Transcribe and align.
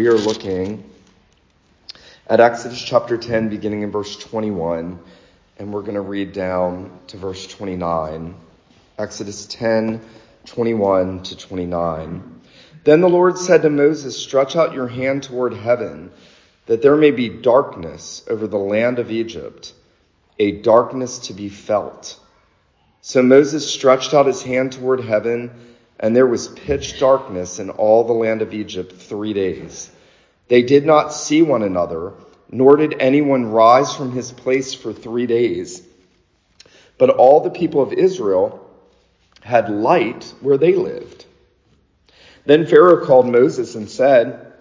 we 0.00 0.06
are 0.06 0.14
looking 0.14 0.82
at 2.26 2.40
Exodus 2.40 2.80
chapter 2.80 3.18
10, 3.18 3.50
beginning 3.50 3.82
in 3.82 3.90
verse 3.90 4.16
21, 4.16 4.98
and 5.58 5.74
we're 5.74 5.82
going 5.82 5.92
to 5.92 6.00
read 6.00 6.32
down 6.32 6.98
to 7.08 7.18
verse 7.18 7.46
29. 7.46 8.34
Exodus 8.96 9.44
10, 9.44 10.00
21 10.46 11.22
to 11.24 11.36
29. 11.36 12.40
Then 12.82 13.02
the 13.02 13.10
Lord 13.10 13.36
said 13.36 13.60
to 13.60 13.68
Moses, 13.68 14.16
Stretch 14.16 14.56
out 14.56 14.72
your 14.72 14.88
hand 14.88 15.24
toward 15.24 15.52
heaven, 15.52 16.10
that 16.64 16.80
there 16.80 16.96
may 16.96 17.10
be 17.10 17.28
darkness 17.28 18.24
over 18.26 18.46
the 18.46 18.56
land 18.56 19.00
of 19.00 19.10
Egypt, 19.10 19.74
a 20.38 20.50
darkness 20.62 21.18
to 21.18 21.34
be 21.34 21.50
felt. 21.50 22.18
So 23.02 23.22
Moses 23.22 23.70
stretched 23.70 24.14
out 24.14 24.24
his 24.24 24.42
hand 24.42 24.72
toward 24.72 25.00
heaven, 25.00 25.69
and 26.00 26.16
there 26.16 26.26
was 26.26 26.48
pitch 26.48 26.98
darkness 26.98 27.58
in 27.58 27.70
all 27.70 28.04
the 28.04 28.12
land 28.12 28.40
of 28.42 28.54
Egypt 28.54 28.92
three 28.92 29.34
days. 29.34 29.90
They 30.48 30.62
did 30.62 30.86
not 30.86 31.12
see 31.12 31.42
one 31.42 31.62
another, 31.62 32.14
nor 32.50 32.76
did 32.76 32.96
anyone 32.98 33.52
rise 33.52 33.94
from 33.94 34.10
his 34.10 34.32
place 34.32 34.74
for 34.74 34.92
three 34.92 35.26
days. 35.26 35.82
But 36.98 37.10
all 37.10 37.40
the 37.40 37.50
people 37.50 37.82
of 37.82 37.92
Israel 37.92 38.66
had 39.42 39.70
light 39.70 40.34
where 40.40 40.58
they 40.58 40.74
lived. 40.74 41.26
Then 42.46 42.66
Pharaoh 42.66 43.04
called 43.04 43.26
Moses 43.26 43.74
and 43.74 43.88
said, 43.88 44.52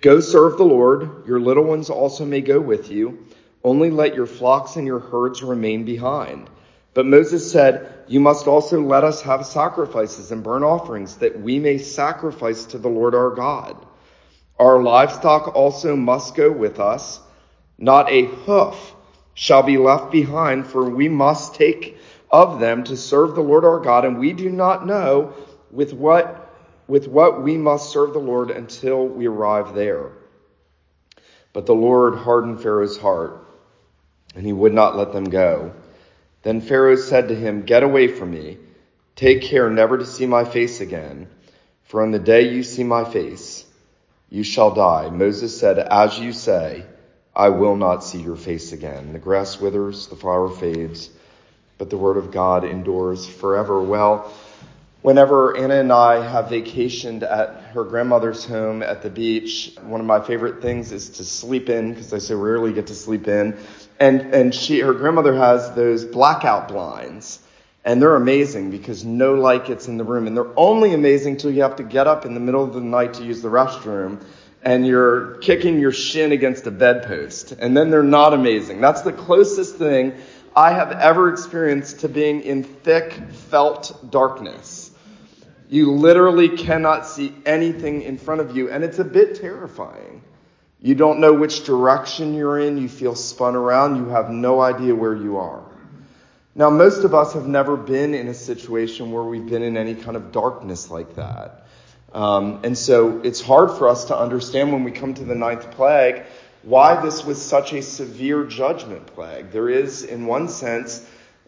Go 0.00 0.20
serve 0.20 0.58
the 0.58 0.64
Lord. 0.64 1.26
Your 1.26 1.40
little 1.40 1.64
ones 1.64 1.90
also 1.90 2.26
may 2.26 2.40
go 2.40 2.60
with 2.60 2.90
you. 2.90 3.26
Only 3.62 3.90
let 3.90 4.14
your 4.14 4.26
flocks 4.26 4.76
and 4.76 4.86
your 4.86 4.98
herds 4.98 5.42
remain 5.42 5.84
behind. 5.84 6.50
But 6.94 7.06
Moses 7.06 7.50
said, 7.50 7.92
You 8.06 8.20
must 8.20 8.46
also 8.46 8.80
let 8.80 9.04
us 9.04 9.20
have 9.22 9.44
sacrifices 9.44 10.30
and 10.30 10.42
burnt 10.42 10.64
offerings, 10.64 11.16
that 11.16 11.40
we 11.40 11.58
may 11.58 11.78
sacrifice 11.78 12.64
to 12.66 12.78
the 12.78 12.88
Lord 12.88 13.14
our 13.14 13.30
God. 13.30 13.84
Our 14.58 14.80
livestock 14.80 15.54
also 15.56 15.96
must 15.96 16.36
go 16.36 16.50
with 16.50 16.78
us. 16.78 17.20
Not 17.76 18.10
a 18.10 18.26
hoof 18.26 18.94
shall 19.34 19.64
be 19.64 19.76
left 19.76 20.12
behind, 20.12 20.68
for 20.68 20.88
we 20.88 21.08
must 21.08 21.56
take 21.56 21.98
of 22.30 22.60
them 22.60 22.84
to 22.84 22.96
serve 22.96 23.34
the 23.34 23.42
Lord 23.42 23.64
our 23.64 23.80
God, 23.80 24.04
and 24.04 24.18
we 24.18 24.32
do 24.32 24.48
not 24.48 24.86
know 24.86 25.34
with 25.70 25.92
what 25.92 26.40
with 26.86 27.08
what 27.08 27.42
we 27.42 27.56
must 27.56 27.90
serve 27.90 28.12
the 28.12 28.18
Lord 28.18 28.50
until 28.50 29.06
we 29.06 29.26
arrive 29.26 29.74
there. 29.74 30.12
But 31.54 31.64
the 31.64 31.74
Lord 31.74 32.14
hardened 32.14 32.60
Pharaoh's 32.60 32.98
heart, 32.98 33.46
and 34.34 34.44
he 34.44 34.52
would 34.52 34.74
not 34.74 34.96
let 34.96 35.12
them 35.12 35.24
go. 35.24 35.72
Then 36.44 36.60
Pharaoh 36.60 36.96
said 36.96 37.28
to 37.28 37.34
him, 37.34 37.62
Get 37.62 37.82
away 37.82 38.06
from 38.06 38.30
me. 38.30 38.58
Take 39.16 39.42
care 39.42 39.70
never 39.70 39.98
to 39.98 40.06
see 40.06 40.26
my 40.26 40.44
face 40.44 40.80
again. 40.80 41.26
For 41.84 42.02
on 42.02 42.10
the 42.10 42.18
day 42.18 42.52
you 42.52 42.62
see 42.62 42.84
my 42.84 43.04
face, 43.04 43.64
you 44.30 44.44
shall 44.44 44.72
die. 44.74 45.10
Moses 45.10 45.58
said, 45.58 45.78
As 45.78 46.18
you 46.18 46.32
say, 46.32 46.84
I 47.34 47.48
will 47.48 47.76
not 47.76 48.04
see 48.04 48.20
your 48.20 48.36
face 48.36 48.72
again. 48.72 49.12
The 49.12 49.18
grass 49.18 49.60
withers, 49.60 50.06
the 50.08 50.16
flower 50.16 50.50
fades, 50.50 51.10
but 51.78 51.90
the 51.90 51.96
word 51.96 52.16
of 52.16 52.30
God 52.30 52.64
endures 52.64 53.26
forever. 53.26 53.82
Well, 53.82 54.30
Whenever 55.04 55.54
Anna 55.54 55.74
and 55.74 55.92
I 55.92 56.26
have 56.26 56.46
vacationed 56.46 57.24
at 57.24 57.60
her 57.74 57.84
grandmother's 57.84 58.46
home 58.46 58.82
at 58.82 59.02
the 59.02 59.10
beach, 59.10 59.76
one 59.82 60.00
of 60.00 60.06
my 60.06 60.18
favorite 60.18 60.62
things 60.62 60.92
is 60.92 61.10
to 61.10 61.24
sleep 61.26 61.68
in 61.68 61.92
because 61.92 62.14
I 62.14 62.16
so 62.16 62.38
rarely 62.38 62.72
get 62.72 62.86
to 62.86 62.94
sleep 62.94 63.28
in. 63.28 63.54
And 64.00 64.22
and 64.34 64.54
she 64.54 64.80
her 64.80 64.94
grandmother 64.94 65.34
has 65.34 65.70
those 65.72 66.06
blackout 66.06 66.68
blinds. 66.68 67.38
And 67.84 68.00
they're 68.00 68.16
amazing 68.16 68.70
because 68.70 69.04
no 69.04 69.34
light 69.34 69.66
gets 69.66 69.88
in 69.88 69.98
the 69.98 70.04
room. 70.04 70.26
And 70.26 70.34
they're 70.34 70.58
only 70.58 70.94
amazing 70.94 71.36
till 71.36 71.50
you 71.50 71.60
have 71.60 71.76
to 71.76 71.82
get 71.82 72.06
up 72.06 72.24
in 72.24 72.32
the 72.32 72.40
middle 72.40 72.64
of 72.64 72.72
the 72.72 72.80
night 72.80 73.12
to 73.14 73.24
use 73.24 73.42
the 73.42 73.50
restroom 73.50 74.24
and 74.62 74.86
you're 74.86 75.36
kicking 75.40 75.78
your 75.80 75.92
shin 75.92 76.32
against 76.32 76.66
a 76.66 76.70
bedpost. 76.70 77.52
And 77.52 77.76
then 77.76 77.90
they're 77.90 78.02
not 78.02 78.32
amazing. 78.32 78.80
That's 78.80 79.02
the 79.02 79.12
closest 79.12 79.76
thing 79.76 80.14
I 80.56 80.70
have 80.70 80.92
ever 80.92 81.30
experienced 81.30 82.00
to 82.00 82.08
being 82.08 82.40
in 82.40 82.64
thick 82.64 83.12
felt 83.50 84.10
darkness. 84.10 84.83
You 85.74 85.90
literally 85.90 86.50
cannot 86.50 87.04
see 87.04 87.34
anything 87.44 88.02
in 88.02 88.16
front 88.16 88.40
of 88.40 88.56
you, 88.56 88.70
and 88.70 88.84
it's 88.84 89.00
a 89.00 89.04
bit 89.04 89.40
terrifying. 89.40 90.22
You 90.80 90.94
don't 90.94 91.18
know 91.18 91.32
which 91.32 91.64
direction 91.64 92.34
you're 92.34 92.60
in, 92.60 92.78
you 92.78 92.88
feel 92.88 93.16
spun 93.16 93.56
around, 93.56 93.96
you 93.96 94.06
have 94.10 94.30
no 94.30 94.60
idea 94.60 94.94
where 94.94 95.16
you 95.16 95.38
are. 95.38 95.64
Now, 96.54 96.70
most 96.70 97.02
of 97.02 97.12
us 97.12 97.32
have 97.32 97.48
never 97.48 97.76
been 97.76 98.14
in 98.14 98.28
a 98.28 98.34
situation 98.34 99.10
where 99.10 99.24
we've 99.24 99.48
been 99.48 99.64
in 99.64 99.76
any 99.76 99.96
kind 99.96 100.16
of 100.16 100.30
darkness 100.30 100.92
like 100.92 101.16
that. 101.16 101.66
Um, 102.12 102.60
and 102.62 102.78
so 102.78 103.20
it's 103.24 103.40
hard 103.40 103.72
for 103.72 103.88
us 103.88 104.04
to 104.04 104.16
understand 104.16 104.72
when 104.72 104.84
we 104.84 104.92
come 104.92 105.14
to 105.14 105.24
the 105.24 105.34
ninth 105.34 105.72
plague 105.72 106.22
why 106.62 107.02
this 107.02 107.24
was 107.24 107.42
such 107.42 107.72
a 107.72 107.82
severe 107.82 108.44
judgment 108.44 109.08
plague. 109.08 109.50
There 109.50 109.68
is, 109.68 110.04
in 110.04 110.26
one 110.26 110.48
sense, 110.48 111.04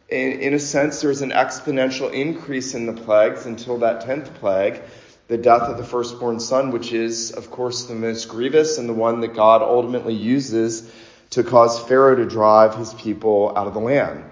in, 0.09 0.41
in 0.41 0.55
a 0.55 0.59
sense, 0.59 1.01
there's 1.01 1.23
an 1.23 1.31
exponential 1.31 2.13
increase 2.13 2.75
in 2.75 2.87
the 2.87 2.93
plagues 2.93 3.47
until 3.47 3.79
that 3.79 4.03
tenth 4.03 4.33
plague, 4.35 4.81
the 5.29 5.37
death 5.37 5.63
of 5.63 5.79
the 5.79 5.85
firstborn 5.85 6.39
son, 6.39 6.71
which 6.71 6.93
is, 6.93 7.33
of 7.33 7.51
course, 7.51 7.85
the 7.85 7.95
most 7.95 8.29
grievous 8.29 8.79
and 8.79 8.89
the 8.89 8.95
one 8.95 9.21
that 9.21 9.35
God 9.35 9.63
ultimately 9.63 10.15
uses 10.15 10.91
to 11.31 11.43
cause 11.43 11.81
Pharaoh 11.81 12.15
to 12.15 12.27
drive 12.27 12.77
his 12.77 12.95
people 12.95 13.53
out 13.57 13.67
of 13.67 13.75
the 13.75 13.81
land. 13.81 14.25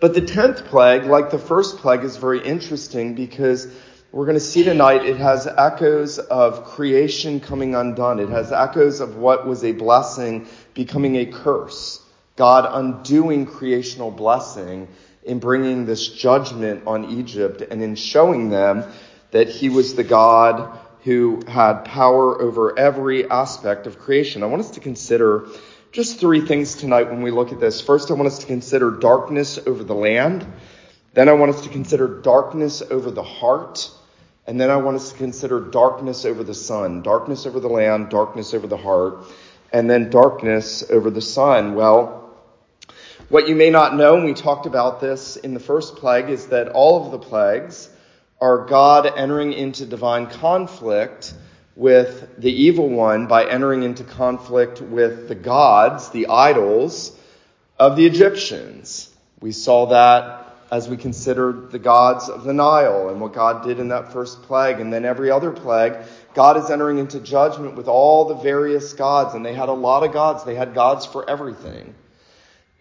But 0.00 0.14
the 0.14 0.20
tenth 0.20 0.64
plague, 0.66 1.04
like 1.04 1.30
the 1.30 1.38
first 1.38 1.78
plague, 1.78 2.02
is 2.04 2.16
very 2.16 2.44
interesting 2.44 3.14
because 3.14 3.68
we're 4.12 4.26
going 4.26 4.36
to 4.36 4.40
see 4.40 4.64
tonight 4.64 5.06
it 5.06 5.16
has 5.16 5.46
echoes 5.46 6.18
of 6.18 6.64
creation 6.64 7.38
coming 7.40 7.74
undone. 7.74 8.18
It 8.18 8.28
has 8.28 8.52
echoes 8.52 9.00
of 9.00 9.16
what 9.16 9.46
was 9.46 9.62
a 9.62 9.72
blessing 9.72 10.48
becoming 10.74 11.16
a 11.16 11.26
curse. 11.26 12.02
God 12.36 12.68
undoing 12.70 13.46
creational 13.46 14.10
blessing 14.10 14.88
in 15.24 15.38
bringing 15.38 15.86
this 15.86 16.08
judgment 16.08 16.86
on 16.86 17.18
Egypt 17.18 17.62
and 17.70 17.82
in 17.82 17.96
showing 17.96 18.50
them 18.50 18.84
that 19.30 19.48
he 19.48 19.68
was 19.68 19.94
the 19.94 20.04
God 20.04 20.78
who 21.02 21.42
had 21.48 21.84
power 21.84 22.40
over 22.40 22.78
every 22.78 23.28
aspect 23.30 23.86
of 23.86 23.98
creation. 23.98 24.42
I 24.42 24.46
want 24.46 24.60
us 24.60 24.70
to 24.70 24.80
consider 24.80 25.46
just 25.92 26.20
three 26.20 26.40
things 26.40 26.74
tonight 26.74 27.10
when 27.10 27.22
we 27.22 27.30
look 27.30 27.52
at 27.52 27.60
this. 27.60 27.80
First, 27.80 28.10
I 28.10 28.14
want 28.14 28.26
us 28.26 28.40
to 28.40 28.46
consider 28.46 28.90
darkness 28.90 29.58
over 29.66 29.82
the 29.82 29.94
land. 29.94 30.46
Then 31.14 31.28
I 31.28 31.32
want 31.32 31.54
us 31.54 31.62
to 31.62 31.70
consider 31.70 32.20
darkness 32.20 32.82
over 32.82 33.10
the 33.10 33.22
heart. 33.22 33.90
And 34.46 34.60
then 34.60 34.68
I 34.68 34.76
want 34.76 34.96
us 34.96 35.10
to 35.12 35.16
consider 35.16 35.58
darkness 35.60 36.24
over 36.24 36.44
the 36.44 36.54
sun, 36.54 37.02
darkness 37.02 37.46
over 37.46 37.60
the 37.60 37.68
land, 37.68 38.10
darkness 38.10 38.52
over 38.52 38.66
the 38.66 38.76
heart, 38.76 39.24
and 39.72 39.88
then 39.88 40.10
darkness 40.10 40.84
over 40.90 41.10
the 41.10 41.22
sun. 41.22 41.74
Well, 41.74 42.25
what 43.28 43.48
you 43.48 43.56
may 43.56 43.70
not 43.70 43.96
know, 43.96 44.16
and 44.16 44.24
we 44.24 44.34
talked 44.34 44.66
about 44.66 45.00
this 45.00 45.36
in 45.36 45.54
the 45.54 45.60
first 45.60 45.96
plague, 45.96 46.30
is 46.30 46.46
that 46.48 46.68
all 46.68 47.04
of 47.04 47.12
the 47.12 47.18
plagues 47.18 47.88
are 48.40 48.66
God 48.66 49.06
entering 49.16 49.52
into 49.52 49.86
divine 49.86 50.26
conflict 50.26 51.34
with 51.74 52.38
the 52.38 52.50
evil 52.50 52.88
one 52.88 53.26
by 53.26 53.48
entering 53.48 53.82
into 53.82 54.04
conflict 54.04 54.80
with 54.80 55.28
the 55.28 55.34
gods, 55.34 56.10
the 56.10 56.28
idols 56.28 57.18
of 57.78 57.96
the 57.96 58.06
Egyptians. 58.06 59.14
We 59.40 59.52
saw 59.52 59.86
that 59.86 60.46
as 60.70 60.88
we 60.88 60.96
considered 60.96 61.70
the 61.70 61.78
gods 61.78 62.28
of 62.28 62.44
the 62.44 62.52
Nile 62.52 63.08
and 63.08 63.20
what 63.20 63.32
God 63.32 63.64
did 63.64 63.78
in 63.78 63.88
that 63.88 64.12
first 64.12 64.42
plague. 64.42 64.80
And 64.80 64.92
then 64.92 65.04
every 65.04 65.30
other 65.30 65.50
plague, 65.50 65.94
God 66.34 66.56
is 66.56 66.70
entering 66.70 66.98
into 66.98 67.20
judgment 67.20 67.76
with 67.76 67.88
all 67.88 68.24
the 68.24 68.34
various 68.34 68.92
gods. 68.92 69.34
And 69.34 69.44
they 69.44 69.54
had 69.54 69.68
a 69.68 69.72
lot 69.72 70.02
of 70.02 70.12
gods. 70.12 70.44
They 70.44 70.54
had 70.54 70.74
gods 70.74 71.06
for 71.06 71.28
everything. 71.28 71.94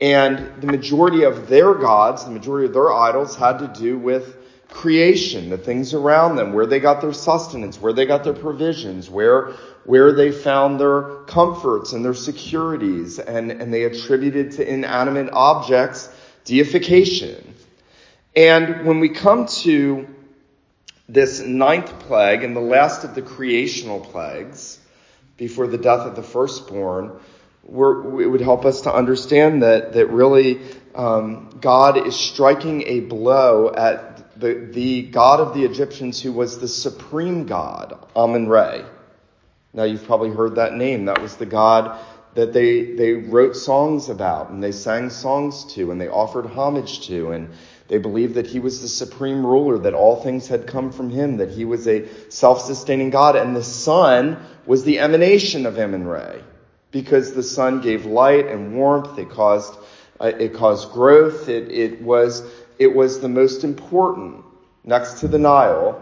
And 0.02 0.62
the 0.62 0.68
majority 0.68 1.24
of 1.24 1.48
their 1.48 1.74
gods, 1.74 2.26
the 2.26 2.32
majority 2.32 2.68
of 2.68 2.74
their 2.74 2.92
idols 2.92 3.36
had 3.36 3.60
to 3.60 3.68
do 3.68 3.98
with 3.98 4.36
creation, 4.70 5.50
the 5.50 5.58
things 5.58 5.94
around 5.94 6.36
them, 6.36 6.54
where 6.54 6.66
they 6.66 6.80
got 6.80 7.00
their 7.02 7.14
sustenance, 7.14 7.80
where 7.80 7.94
they 7.94 8.06
got 8.06 8.24
their 8.24 8.34
provisions, 8.34 9.10
where, 9.10 9.52
where 9.86 10.12
they 10.12 10.32
found 10.32 10.80
their 10.80 11.24
comforts 11.28 11.94
and 11.94 12.04
their 12.04 12.14
securities, 12.14 13.20
and, 13.20 13.52
and 13.52 13.74
they 13.74 13.84
attributed 13.84 14.52
to 14.52 14.68
inanimate 14.68 15.30
objects 15.32 16.10
deification. 16.44 17.56
And 18.36 18.86
when 18.86 19.00
we 19.00 19.10
come 19.10 19.46
to 19.48 20.08
this 21.08 21.40
ninth 21.40 22.00
plague 22.00 22.44
and 22.44 22.56
the 22.56 22.62
last 22.62 23.04
of 23.04 23.16
the 23.16 23.22
creational 23.22 24.02
plagues, 24.02 24.80
before 25.38 25.68
the 25.68 25.78
death 25.78 26.02
of 26.02 26.16
the 26.16 26.24
firstborn, 26.24 27.18
it 27.68 28.30
would 28.30 28.42
help 28.42 28.66
us 28.66 28.82
to 28.82 28.94
understand 28.94 29.64
that, 29.64 29.94
that 29.94 30.08
really 30.08 30.62
um, 30.94 31.58
God 31.60 32.06
is 32.06 32.16
striking 32.16 32.84
a 32.84 33.00
blow 33.02 33.74
at 33.74 34.40
the, 34.40 34.70
the 34.72 35.04
God 35.04 35.40
of 35.40 35.54
the 35.54 35.64
Egyptians 35.64 36.22
who 36.22 36.32
was 36.32 36.60
the 36.60 36.68
supreme 36.68 37.46
God, 37.46 37.98
Amun 38.16 38.48
Re. 38.48 38.84
Now 39.74 39.84
you've 39.84 40.06
probably 40.06 40.30
heard 40.30 40.56
that 40.56 40.74
name. 40.74 41.06
That 41.06 41.22
was 41.22 41.38
the 41.38 41.46
God 41.46 42.00
that 42.36 42.54
they, 42.54 42.94
they 42.96 43.14
wrote 43.14 43.56
songs 43.56 44.10
about 44.10 44.50
and 44.50 44.62
they 44.62 44.72
sang 44.72 45.10
songs 45.10 45.74
to 45.74 45.92
and 45.92 46.00
they 46.00 46.08
offered 46.08 46.46
homage 46.46 47.08
to. 47.08 47.32
And 47.32 47.50
They 47.88 47.98
believed 48.00 48.36
that 48.36 48.48
he 48.48 48.60
was 48.60 48.82
the 48.82 48.88
supreme 48.88 49.46
ruler, 49.46 49.78
that 49.80 49.94
all 49.94 50.22
things 50.22 50.48
had 50.48 50.66
come 50.66 50.92
from 50.92 51.12
him, 51.12 51.38
that 51.38 51.52
he 51.52 51.66
was 51.66 51.88
a 51.88 52.08
self-sustaining 52.30 53.12
God, 53.12 53.36
and 53.36 53.56
the 53.56 53.64
sun 53.64 54.44
was 54.66 54.84
the 54.84 55.00
emanation 55.00 55.66
of 55.66 55.78
Amun-Re, 55.78 56.42
because 56.96 57.34
the 57.34 57.44
sun 57.44 57.82
gave 57.82 58.06
light 58.06 58.48
and 58.48 58.74
warmth. 58.74 59.20
It 59.20 59.30
caused 59.30 59.78
uh, 60.18 60.32
it 60.40 60.54
caused 60.54 60.94
growth. 60.94 61.50
It, 61.50 61.70
it 61.70 62.02
was 62.02 62.42
it 62.80 62.96
was 62.96 63.20
the 63.20 63.28
most 63.28 63.66
important 63.66 64.46
next 64.86 65.20
to 65.20 65.28
the 65.28 65.38
Nile 65.38 66.02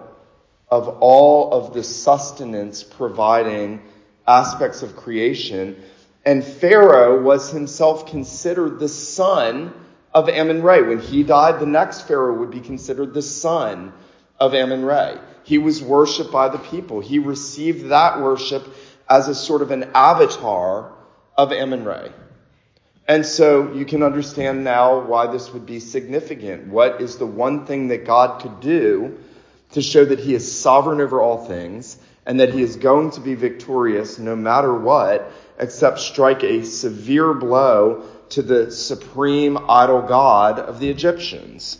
of 0.69 0.87
all 0.99 1.51
of 1.51 1.73
the 1.73 1.81
sustenance 1.81 2.83
providing 2.83 3.81
aspects 4.27 4.83
of 4.83 4.95
creation. 4.95 5.81
And 6.25 6.43
Pharaoh 6.43 7.23
was 7.23 7.49
himself 7.49 8.05
considered 8.05 8.77
the 8.77 8.87
son 8.87 9.73
of 10.13 10.29
Amun-Re. 10.29 10.83
When 10.83 10.99
he 10.99 11.23
died, 11.23 11.59
the 11.59 11.65
next 11.65 12.01
Pharaoh 12.01 12.37
would 12.37 12.51
be 12.51 12.61
considered 12.61 13.15
the 13.15 13.23
son 13.23 13.93
of 14.39 14.53
Amun-Re. 14.53 15.17
He 15.43 15.57
was 15.57 15.81
worshipped 15.81 16.31
by 16.31 16.49
the 16.49 16.59
people. 16.59 16.99
He 16.99 17.17
received 17.17 17.89
that 17.89 18.21
worship 18.21 18.63
as 19.09 19.27
a 19.27 19.35
sort 19.35 19.61
of 19.61 19.71
an 19.71 19.91
avatar 19.93 20.91
of 21.37 21.51
Amun-Re. 21.51 22.11
And 23.07 23.25
so 23.25 23.73
you 23.73 23.85
can 23.85 24.01
understand 24.01 24.63
now 24.63 24.99
why 25.01 25.27
this 25.27 25.51
would 25.53 25.65
be 25.65 25.79
significant. 25.79 26.67
What 26.67 27.01
is 27.01 27.17
the 27.17 27.25
one 27.25 27.65
thing 27.65 27.89
that 27.89 28.05
God 28.05 28.41
could 28.41 28.61
do 28.61 29.17
to 29.71 29.81
show 29.81 30.05
that 30.05 30.19
he 30.19 30.33
is 30.33 30.59
sovereign 30.59 31.01
over 31.01 31.21
all 31.21 31.45
things 31.45 31.97
and 32.25 32.39
that 32.39 32.53
he 32.53 32.61
is 32.61 32.77
going 32.77 33.11
to 33.11 33.19
be 33.19 33.35
victorious 33.35 34.19
no 34.19 34.35
matter 34.35 34.73
what, 34.73 35.29
except 35.59 35.99
strike 35.99 36.43
a 36.43 36.63
severe 36.63 37.33
blow 37.33 38.03
to 38.29 38.41
the 38.41 38.71
supreme 38.71 39.57
idol 39.69 40.01
god 40.01 40.59
of 40.59 40.79
the 40.79 40.89
Egyptians. 40.89 41.77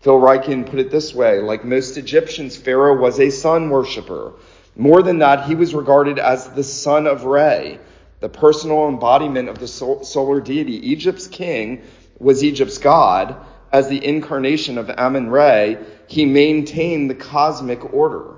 Phil 0.00 0.18
Ryken 0.18 0.68
put 0.68 0.80
it 0.80 0.90
this 0.90 1.14
way 1.14 1.40
like 1.40 1.64
most 1.64 1.96
Egyptians, 1.96 2.56
Pharaoh 2.56 2.98
was 2.98 3.20
a 3.20 3.30
sun 3.30 3.70
worshiper. 3.70 4.32
More 4.76 5.02
than 5.02 5.18
that, 5.18 5.46
he 5.46 5.54
was 5.54 5.74
regarded 5.74 6.18
as 6.18 6.48
the 6.48 6.64
son 6.64 7.06
of 7.06 7.24
Re, 7.24 7.78
the 8.20 8.28
personal 8.28 8.88
embodiment 8.88 9.48
of 9.48 9.58
the 9.58 9.68
solar 9.68 10.40
deity. 10.40 10.90
Egypt's 10.90 11.26
king 11.26 11.82
was 12.18 12.42
Egypt's 12.42 12.78
god. 12.78 13.36
As 13.72 13.88
the 13.88 14.04
incarnation 14.04 14.76
of 14.76 14.90
Amun 14.90 15.30
Re, 15.30 15.78
he 16.06 16.26
maintained 16.26 17.08
the 17.08 17.14
cosmic 17.14 17.94
order. 17.94 18.36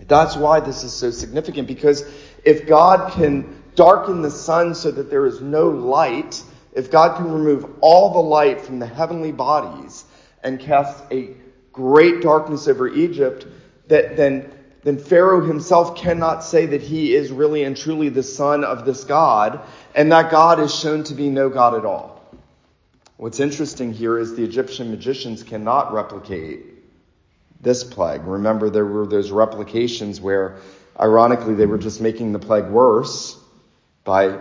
That's 0.00 0.36
why 0.36 0.60
this 0.60 0.82
is 0.82 0.92
so 0.92 1.10
significant 1.10 1.68
because 1.68 2.04
if 2.44 2.66
God 2.66 3.12
can 3.12 3.62
darken 3.74 4.20
the 4.20 4.30
sun 4.30 4.74
so 4.74 4.90
that 4.90 5.10
there 5.10 5.26
is 5.26 5.40
no 5.40 5.68
light, 5.68 6.42
if 6.74 6.90
God 6.90 7.16
can 7.16 7.30
remove 7.30 7.66
all 7.80 8.12
the 8.12 8.18
light 8.18 8.60
from 8.60 8.78
the 8.78 8.86
heavenly 8.86 9.32
bodies 9.32 10.04
and 10.42 10.58
cast 10.58 11.04
a 11.12 11.30
great 11.72 12.20
darkness 12.20 12.66
over 12.66 12.88
Egypt, 12.88 13.46
that 13.88 14.16
then 14.16 14.52
then 14.84 14.98
Pharaoh 14.98 15.44
himself 15.44 15.96
cannot 15.96 16.42
say 16.42 16.66
that 16.66 16.82
he 16.82 17.14
is 17.14 17.30
really 17.30 17.62
and 17.62 17.76
truly 17.76 18.08
the 18.08 18.22
son 18.22 18.64
of 18.64 18.84
this 18.84 19.04
God, 19.04 19.60
and 19.94 20.10
that 20.10 20.30
God 20.30 20.58
is 20.58 20.74
shown 20.74 21.04
to 21.04 21.14
be 21.14 21.28
no 21.28 21.48
God 21.48 21.74
at 21.74 21.84
all. 21.84 22.20
What's 23.16 23.38
interesting 23.38 23.92
here 23.92 24.18
is 24.18 24.34
the 24.34 24.42
Egyptian 24.42 24.90
magicians 24.90 25.44
cannot 25.44 25.92
replicate 25.92 26.66
this 27.60 27.84
plague. 27.84 28.22
Remember, 28.24 28.68
there 28.68 28.84
were 28.84 29.06
those 29.06 29.30
replications 29.30 30.20
where, 30.20 30.56
ironically, 30.98 31.54
they 31.54 31.66
were 31.66 31.78
just 31.78 32.00
making 32.00 32.32
the 32.32 32.40
plague 32.40 32.66
worse 32.66 33.38
by 34.02 34.36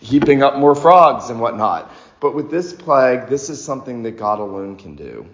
heaping 0.00 0.44
up 0.44 0.56
more 0.56 0.76
frogs 0.76 1.30
and 1.30 1.40
whatnot. 1.40 1.92
But 2.20 2.36
with 2.36 2.50
this 2.50 2.72
plague, 2.72 3.28
this 3.28 3.50
is 3.50 3.62
something 3.62 4.04
that 4.04 4.12
God 4.12 4.38
alone 4.38 4.76
can 4.76 4.94
do. 4.94 5.26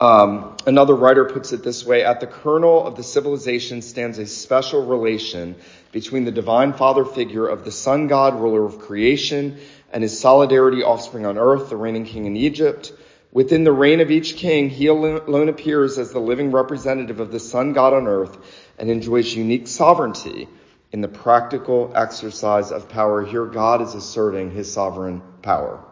Um, 0.00 0.56
another 0.66 0.94
writer 0.94 1.26
puts 1.26 1.52
it 1.52 1.62
this 1.62 1.84
way 1.84 2.02
At 2.02 2.20
the 2.20 2.26
kernel 2.26 2.86
of 2.86 2.96
the 2.96 3.02
civilization 3.02 3.82
stands 3.82 4.18
a 4.18 4.26
special 4.26 4.86
relation 4.86 5.56
between 5.92 6.24
the 6.24 6.32
divine 6.32 6.72
father 6.72 7.04
figure 7.04 7.46
of 7.46 7.64
the 7.64 7.70
sun 7.70 8.06
god, 8.06 8.40
ruler 8.40 8.64
of 8.64 8.78
creation, 8.78 9.58
and 9.92 10.02
his 10.02 10.18
solidarity 10.18 10.82
offspring 10.82 11.26
on 11.26 11.36
earth, 11.36 11.68
the 11.68 11.76
reigning 11.76 12.06
king 12.06 12.24
in 12.24 12.36
Egypt. 12.36 12.92
Within 13.32 13.62
the 13.62 13.72
reign 13.72 14.00
of 14.00 14.10
each 14.10 14.36
king, 14.36 14.70
he 14.70 14.86
alone 14.86 15.48
appears 15.48 15.98
as 15.98 16.12
the 16.12 16.18
living 16.18 16.50
representative 16.50 17.20
of 17.20 17.30
the 17.30 17.38
sun 17.38 17.74
god 17.74 17.92
on 17.92 18.08
earth 18.08 18.38
and 18.78 18.90
enjoys 18.90 19.34
unique 19.34 19.68
sovereignty 19.68 20.48
in 20.92 21.00
the 21.00 21.08
practical 21.08 21.92
exercise 21.94 22.72
of 22.72 22.88
power. 22.88 23.24
Here, 23.24 23.46
God 23.46 23.82
is 23.82 23.94
asserting 23.94 24.50
his 24.50 24.72
sovereign 24.72 25.22
power. 25.42 25.84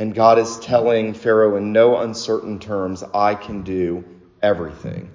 And 0.00 0.14
God 0.14 0.38
is 0.38 0.58
telling 0.60 1.12
Pharaoh 1.12 1.56
in 1.56 1.74
no 1.74 1.98
uncertain 1.98 2.58
terms, 2.58 3.04
I 3.12 3.34
can 3.34 3.64
do 3.64 4.02
everything. 4.40 5.10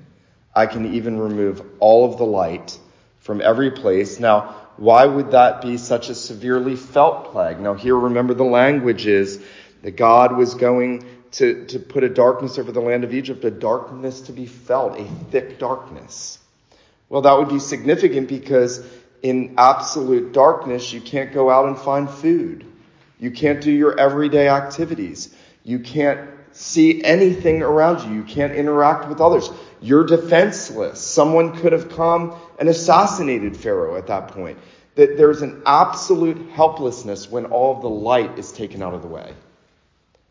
I 0.56 0.68
can 0.68 0.94
even 0.94 1.20
remove 1.20 1.66
all 1.80 2.06
of 2.06 2.20
the 2.20 2.24
light 2.24 2.78
from 3.18 3.42
every 3.42 3.72
place. 3.72 4.20
Now, 4.20 4.56
why 4.78 5.08
would 5.08 5.32
that 5.32 5.64
be 5.64 5.78
such 5.78 6.10
a 6.10 6.14
severely 6.14 6.76
felt 6.76 7.32
plague? 7.32 7.60
Now, 7.60 7.74
here, 7.74 7.98
remember 7.98 8.36
the 8.36 8.44
language 8.44 9.08
is 9.08 9.44
that 9.82 9.98
God 9.98 10.38
was 10.38 10.54
going 10.54 11.04
to, 11.32 11.66
to 11.66 11.80
put 11.80 12.04
a 12.04 12.10
darkness 12.10 12.60
over 12.60 12.72
the 12.72 12.80
land 12.80 13.04
of 13.04 13.12
Egypt, 13.12 13.44
a 13.44 13.50
darkness 13.50 14.22
to 14.22 14.34
be 14.34 14.46
felt, 14.46 15.00
a 15.00 15.06
thick 15.32 15.58
darkness. 15.58 16.38
Well, 17.10 17.24
that 17.24 17.36
would 17.40 17.50
be 17.50 17.58
significant 17.58 18.30
because 18.30 18.86
in 19.24 19.56
absolute 19.58 20.32
darkness, 20.32 20.94
you 20.94 21.02
can't 21.02 21.34
go 21.34 21.50
out 21.50 21.66
and 21.66 21.76
find 21.76 22.08
food. 22.08 22.68
You 23.20 23.32
can't 23.32 23.62
do 23.62 23.72
your 23.72 23.98
everyday 24.00 24.50
activities. 24.50 25.34
You 25.64 25.80
can't 25.80 26.30
see 26.52 27.04
anything 27.04 27.62
around 27.62 28.10
you. 28.10 28.16
You 28.16 28.24
can't 28.24 28.54
interact 28.54 29.10
with 29.10 29.22
others. 29.22 29.50
You're 29.82 30.06
defenseless. 30.06 31.00
Someone 31.00 31.56
could 31.58 31.74
have 31.74 31.90
come 31.90 32.36
and 32.60 32.70
assassinated 32.70 33.58
Pharaoh 33.58 33.98
at 33.98 34.08
that 34.08 34.30
point. 34.30 34.58
That 34.96 35.18
there's 35.18 35.42
an 35.42 35.64
absolute 35.66 36.52
helplessness 36.52 37.30
when 37.30 37.46
all 37.48 37.76
of 37.76 37.82
the 37.82 37.90
light 37.90 38.40
is 38.40 38.52
taken 38.52 38.82
out 38.82 38.94
of 38.94 39.02
the 39.02 39.10
way. 39.10 39.34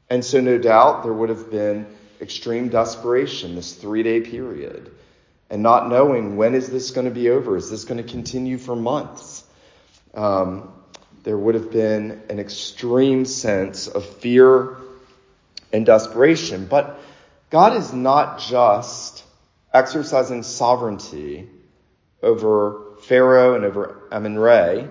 And 0.08 0.24
so, 0.24 0.40
no 0.40 0.58
doubt, 0.58 1.02
there 1.02 1.12
would 1.12 1.28
have 1.28 1.50
been 1.50 1.86
extreme 2.20 2.68
desperation 2.68 3.54
this 3.54 3.74
three 3.74 4.02
day 4.02 4.20
period 4.20 4.90
and 5.50 5.62
not 5.62 5.88
knowing 5.88 6.36
when 6.36 6.54
is 6.54 6.68
this 6.68 6.90
going 6.90 7.06
to 7.06 7.12
be 7.12 7.30
over? 7.30 7.56
Is 7.56 7.70
this 7.70 7.84
going 7.84 8.02
to 8.02 8.10
continue 8.10 8.58
for 8.58 8.74
months? 8.74 9.44
Um, 10.14 10.72
there 11.24 11.36
would 11.36 11.54
have 11.54 11.70
been 11.72 12.22
an 12.28 12.38
extreme 12.38 13.24
sense 13.24 13.88
of 13.88 14.04
fear 14.04 14.76
and 15.72 15.84
desperation. 15.84 16.66
But 16.66 17.00
God 17.50 17.76
is 17.76 17.92
not 17.92 18.38
just 18.38 19.24
exercising 19.72 20.42
sovereignty 20.42 21.48
over 22.22 22.80
Pharaoh 23.02 23.54
and 23.54 23.64
over 23.64 24.02
Amun-Re. 24.12 24.86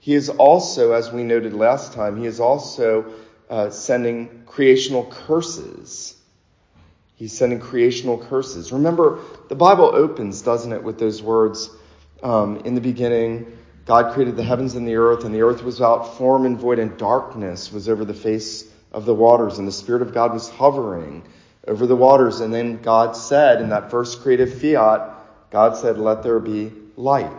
He 0.00 0.14
is 0.14 0.28
also, 0.28 0.92
as 0.92 1.12
we 1.12 1.22
noted 1.22 1.54
last 1.54 1.92
time, 1.92 2.18
he 2.18 2.26
is 2.26 2.40
also 2.40 3.12
uh, 3.48 3.70
sending 3.70 4.42
creational 4.46 5.06
curses. 5.06 6.16
He's 7.14 7.36
sending 7.36 7.60
creational 7.60 8.18
curses. 8.18 8.72
Remember, 8.72 9.20
the 9.48 9.54
Bible 9.54 9.90
opens, 9.94 10.42
doesn't 10.42 10.72
it, 10.72 10.82
with 10.82 10.98
those 10.98 11.22
words 11.22 11.70
um, 12.22 12.58
in 12.64 12.74
the 12.74 12.80
beginning, 12.80 13.58
God 13.88 14.12
created 14.12 14.36
the 14.36 14.42
heavens 14.42 14.74
and 14.74 14.86
the 14.86 14.96
earth, 14.96 15.24
and 15.24 15.34
the 15.34 15.40
earth 15.40 15.62
was 15.62 15.76
without 15.76 16.18
form 16.18 16.44
and 16.44 16.58
void, 16.58 16.78
and 16.78 16.98
darkness 16.98 17.72
was 17.72 17.88
over 17.88 18.04
the 18.04 18.12
face 18.12 18.70
of 18.92 19.06
the 19.06 19.14
waters, 19.14 19.58
and 19.58 19.66
the 19.66 19.72
Spirit 19.72 20.02
of 20.02 20.12
God 20.12 20.34
was 20.34 20.46
hovering 20.50 21.22
over 21.66 21.86
the 21.86 21.96
waters. 21.96 22.40
And 22.40 22.52
then 22.52 22.82
God 22.82 23.16
said, 23.16 23.62
in 23.62 23.70
that 23.70 23.90
first 23.90 24.20
creative 24.20 24.60
fiat, 24.60 25.14
God 25.50 25.78
said, 25.78 25.96
Let 25.96 26.22
there 26.22 26.38
be 26.38 26.70
light. 26.96 27.32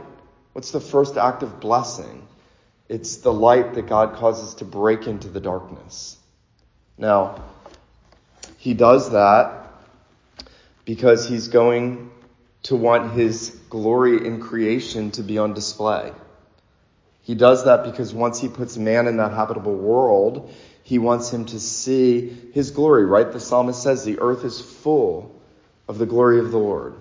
What's 0.54 0.72
the 0.72 0.80
first 0.80 1.18
act 1.18 1.44
of 1.44 1.60
blessing? 1.60 2.28
It's 2.88 3.18
the 3.18 3.32
light 3.32 3.76
that 3.76 3.86
God 3.86 4.16
causes 4.16 4.56
to 4.56 4.66
break 4.66 5.06
into 5.06 5.28
the 5.28 5.40
darkness. 5.40 6.18
Now, 6.98 7.44
He 8.58 8.74
does 8.74 9.12
that 9.12 9.68
because 10.84 11.30
He's 11.30 11.48
going 11.48 12.10
to 12.64 12.76
want 12.76 13.12
His 13.12 13.52
glory 13.70 14.26
in 14.26 14.42
creation 14.42 15.12
to 15.12 15.22
be 15.22 15.38
on 15.38 15.54
display. 15.54 16.12
He 17.30 17.36
does 17.36 17.66
that 17.66 17.84
because 17.84 18.12
once 18.12 18.40
he 18.40 18.48
puts 18.48 18.76
man 18.76 19.06
in 19.06 19.18
that 19.18 19.34
habitable 19.34 19.76
world, 19.76 20.52
he 20.82 20.98
wants 20.98 21.32
him 21.32 21.46
to 21.46 21.60
see 21.60 22.36
his 22.54 22.72
glory, 22.72 23.06
right? 23.06 23.32
The 23.32 23.40
psalmist 23.40 23.84
says 23.84 24.04
the 24.04 24.18
earth 24.18 24.44
is 24.44 24.60
full 24.60 25.40
of 25.88 26.00
the 26.00 26.08
glory 26.08 26.40
of 26.40 26.50
the 26.50 26.58
Lord, 26.58 26.96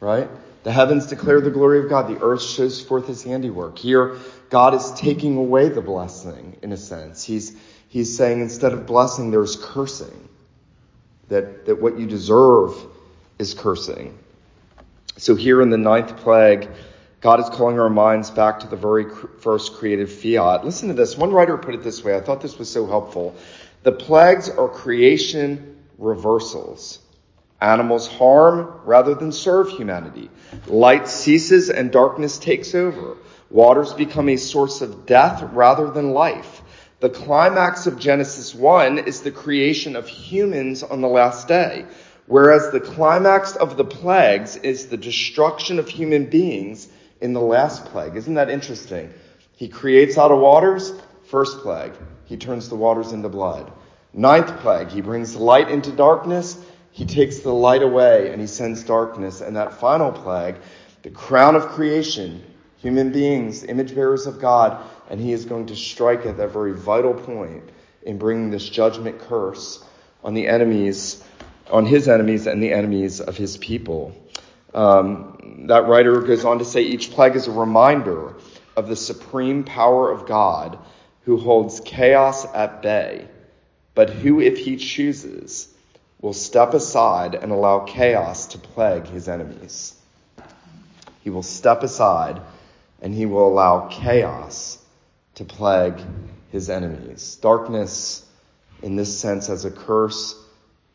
right? 0.00 0.30
The 0.62 0.72
heavens 0.72 1.08
declare 1.08 1.42
the 1.42 1.50
glory 1.50 1.80
of 1.80 1.90
God. 1.90 2.08
The 2.08 2.18
earth 2.22 2.40
shows 2.40 2.80
forth 2.80 3.06
his 3.06 3.22
handiwork. 3.22 3.76
Here, 3.76 4.16
God 4.48 4.72
is 4.72 4.90
taking 4.92 5.36
away 5.36 5.68
the 5.68 5.82
blessing 5.82 6.56
in 6.62 6.72
a 6.72 6.78
sense. 6.78 7.22
He's, 7.22 7.54
he's 7.90 8.16
saying 8.16 8.40
instead 8.40 8.72
of 8.72 8.86
blessing, 8.86 9.32
there's 9.32 9.56
cursing. 9.56 10.30
That, 11.28 11.66
that 11.66 11.82
what 11.82 11.98
you 11.98 12.06
deserve 12.06 12.74
is 13.38 13.52
cursing. 13.52 14.18
So 15.18 15.34
here 15.34 15.60
in 15.60 15.68
the 15.68 15.76
ninth 15.76 16.16
plague, 16.16 16.70
God 17.24 17.40
is 17.40 17.48
calling 17.48 17.80
our 17.80 17.88
minds 17.88 18.30
back 18.30 18.60
to 18.60 18.66
the 18.66 18.76
very 18.76 19.06
first 19.40 19.76
creative 19.76 20.12
fiat. 20.12 20.62
Listen 20.62 20.88
to 20.88 20.94
this. 20.94 21.16
One 21.16 21.32
writer 21.32 21.56
put 21.56 21.74
it 21.74 21.82
this 21.82 22.04
way. 22.04 22.14
I 22.14 22.20
thought 22.20 22.42
this 22.42 22.58
was 22.58 22.70
so 22.70 22.86
helpful 22.86 23.34
The 23.82 23.92
plagues 23.92 24.50
are 24.50 24.68
creation 24.68 25.78
reversals. 25.96 26.98
Animals 27.62 28.06
harm 28.06 28.78
rather 28.84 29.14
than 29.14 29.32
serve 29.32 29.70
humanity. 29.70 30.28
Light 30.66 31.08
ceases 31.08 31.70
and 31.70 31.90
darkness 31.90 32.36
takes 32.36 32.74
over. 32.74 33.16
Waters 33.48 33.94
become 33.94 34.28
a 34.28 34.36
source 34.36 34.82
of 34.82 35.06
death 35.06 35.42
rather 35.54 35.90
than 35.90 36.10
life. 36.10 36.60
The 37.00 37.08
climax 37.08 37.86
of 37.86 37.98
Genesis 37.98 38.54
1 38.54 38.98
is 38.98 39.22
the 39.22 39.30
creation 39.30 39.96
of 39.96 40.06
humans 40.08 40.82
on 40.82 41.00
the 41.00 41.08
last 41.08 41.48
day, 41.48 41.86
whereas 42.26 42.70
the 42.70 42.80
climax 42.80 43.56
of 43.56 43.78
the 43.78 43.84
plagues 43.86 44.56
is 44.56 44.88
the 44.88 44.98
destruction 44.98 45.78
of 45.78 45.88
human 45.88 46.26
beings 46.26 46.86
in 47.24 47.32
the 47.32 47.40
last 47.40 47.86
plague. 47.86 48.16
Isn't 48.16 48.34
that 48.34 48.50
interesting? 48.50 49.10
He 49.56 49.68
creates 49.68 50.18
out 50.18 50.30
of 50.30 50.40
waters, 50.40 50.92
first 51.30 51.60
plague. 51.60 51.94
He 52.26 52.36
turns 52.36 52.68
the 52.68 52.76
waters 52.76 53.12
into 53.12 53.30
blood. 53.30 53.72
Ninth 54.12 54.58
plague, 54.58 54.88
he 54.88 55.00
brings 55.00 55.34
light 55.34 55.70
into 55.70 55.90
darkness. 55.90 56.62
He 56.90 57.06
takes 57.06 57.38
the 57.38 57.52
light 57.52 57.82
away 57.82 58.30
and 58.30 58.42
he 58.42 58.46
sends 58.46 58.84
darkness. 58.84 59.40
And 59.40 59.56
that 59.56 59.80
final 59.80 60.12
plague, 60.12 60.56
the 61.02 61.08
crown 61.08 61.56
of 61.56 61.68
creation, 61.68 62.44
human 62.76 63.10
beings, 63.10 63.64
image 63.64 63.94
bearers 63.94 64.26
of 64.26 64.38
God, 64.38 64.84
and 65.08 65.18
he 65.18 65.32
is 65.32 65.46
going 65.46 65.64
to 65.66 65.76
strike 65.76 66.26
at 66.26 66.36
that 66.36 66.48
very 66.48 66.74
vital 66.74 67.14
point 67.14 67.64
in 68.02 68.18
bringing 68.18 68.50
this 68.50 68.68
judgment 68.68 69.18
curse 69.18 69.82
on 70.22 70.34
the 70.34 70.46
enemies, 70.46 71.24
on 71.70 71.86
his 71.86 72.06
enemies 72.06 72.46
and 72.46 72.62
the 72.62 72.74
enemies 72.74 73.22
of 73.22 73.38
his 73.38 73.56
people. 73.56 74.14
Um, 74.74 75.66
that 75.68 75.86
writer 75.86 76.20
goes 76.20 76.44
on 76.44 76.58
to 76.58 76.64
say 76.64 76.82
each 76.82 77.12
plague 77.12 77.36
is 77.36 77.46
a 77.46 77.52
reminder 77.52 78.34
of 78.76 78.88
the 78.88 78.96
supreme 78.96 79.64
power 79.64 80.10
of 80.10 80.26
God 80.26 80.78
who 81.24 81.36
holds 81.38 81.80
chaos 81.80 82.44
at 82.52 82.82
bay, 82.82 83.28
but 83.94 84.10
who, 84.10 84.40
if 84.40 84.58
he 84.58 84.76
chooses, 84.76 85.72
will 86.20 86.32
step 86.32 86.74
aside 86.74 87.34
and 87.34 87.52
allow 87.52 87.80
chaos 87.80 88.46
to 88.46 88.58
plague 88.58 89.06
his 89.06 89.28
enemies. 89.28 89.94
He 91.22 91.30
will 91.30 91.42
step 91.42 91.82
aside 91.82 92.40
and 93.00 93.14
he 93.14 93.26
will 93.26 93.46
allow 93.46 93.88
chaos 93.88 94.78
to 95.36 95.44
plague 95.44 96.00
his 96.50 96.70
enemies. 96.70 97.36
Darkness, 97.40 98.24
in 98.82 98.96
this 98.96 99.18
sense, 99.18 99.48
as 99.48 99.64
a 99.64 99.70
curse, 99.70 100.34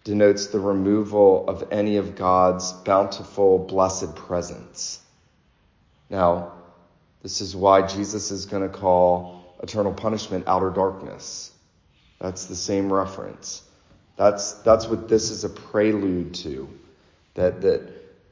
denotes 0.09 0.47
the 0.47 0.59
removal 0.59 1.47
of 1.47 1.65
any 1.69 1.97
of 1.97 2.15
God's 2.15 2.73
bountiful, 2.73 3.59
blessed 3.59 4.15
presence. 4.15 4.99
Now, 6.09 6.53
this 7.21 7.41
is 7.41 7.55
why 7.55 7.85
Jesus 7.85 8.31
is 8.31 8.47
going 8.47 8.63
to 8.63 8.75
call 8.75 9.55
eternal 9.61 9.93
punishment 9.93 10.45
outer 10.47 10.71
darkness. 10.71 11.51
That's 12.19 12.45
the 12.45 12.55
same 12.55 12.91
reference. 12.91 13.61
That's, 14.17 14.53
that's 14.53 14.87
what 14.87 15.07
this 15.07 15.29
is 15.29 15.43
a 15.43 15.49
prelude 15.49 16.33
to. 16.45 16.67
That, 17.35 17.61
that 17.61 17.87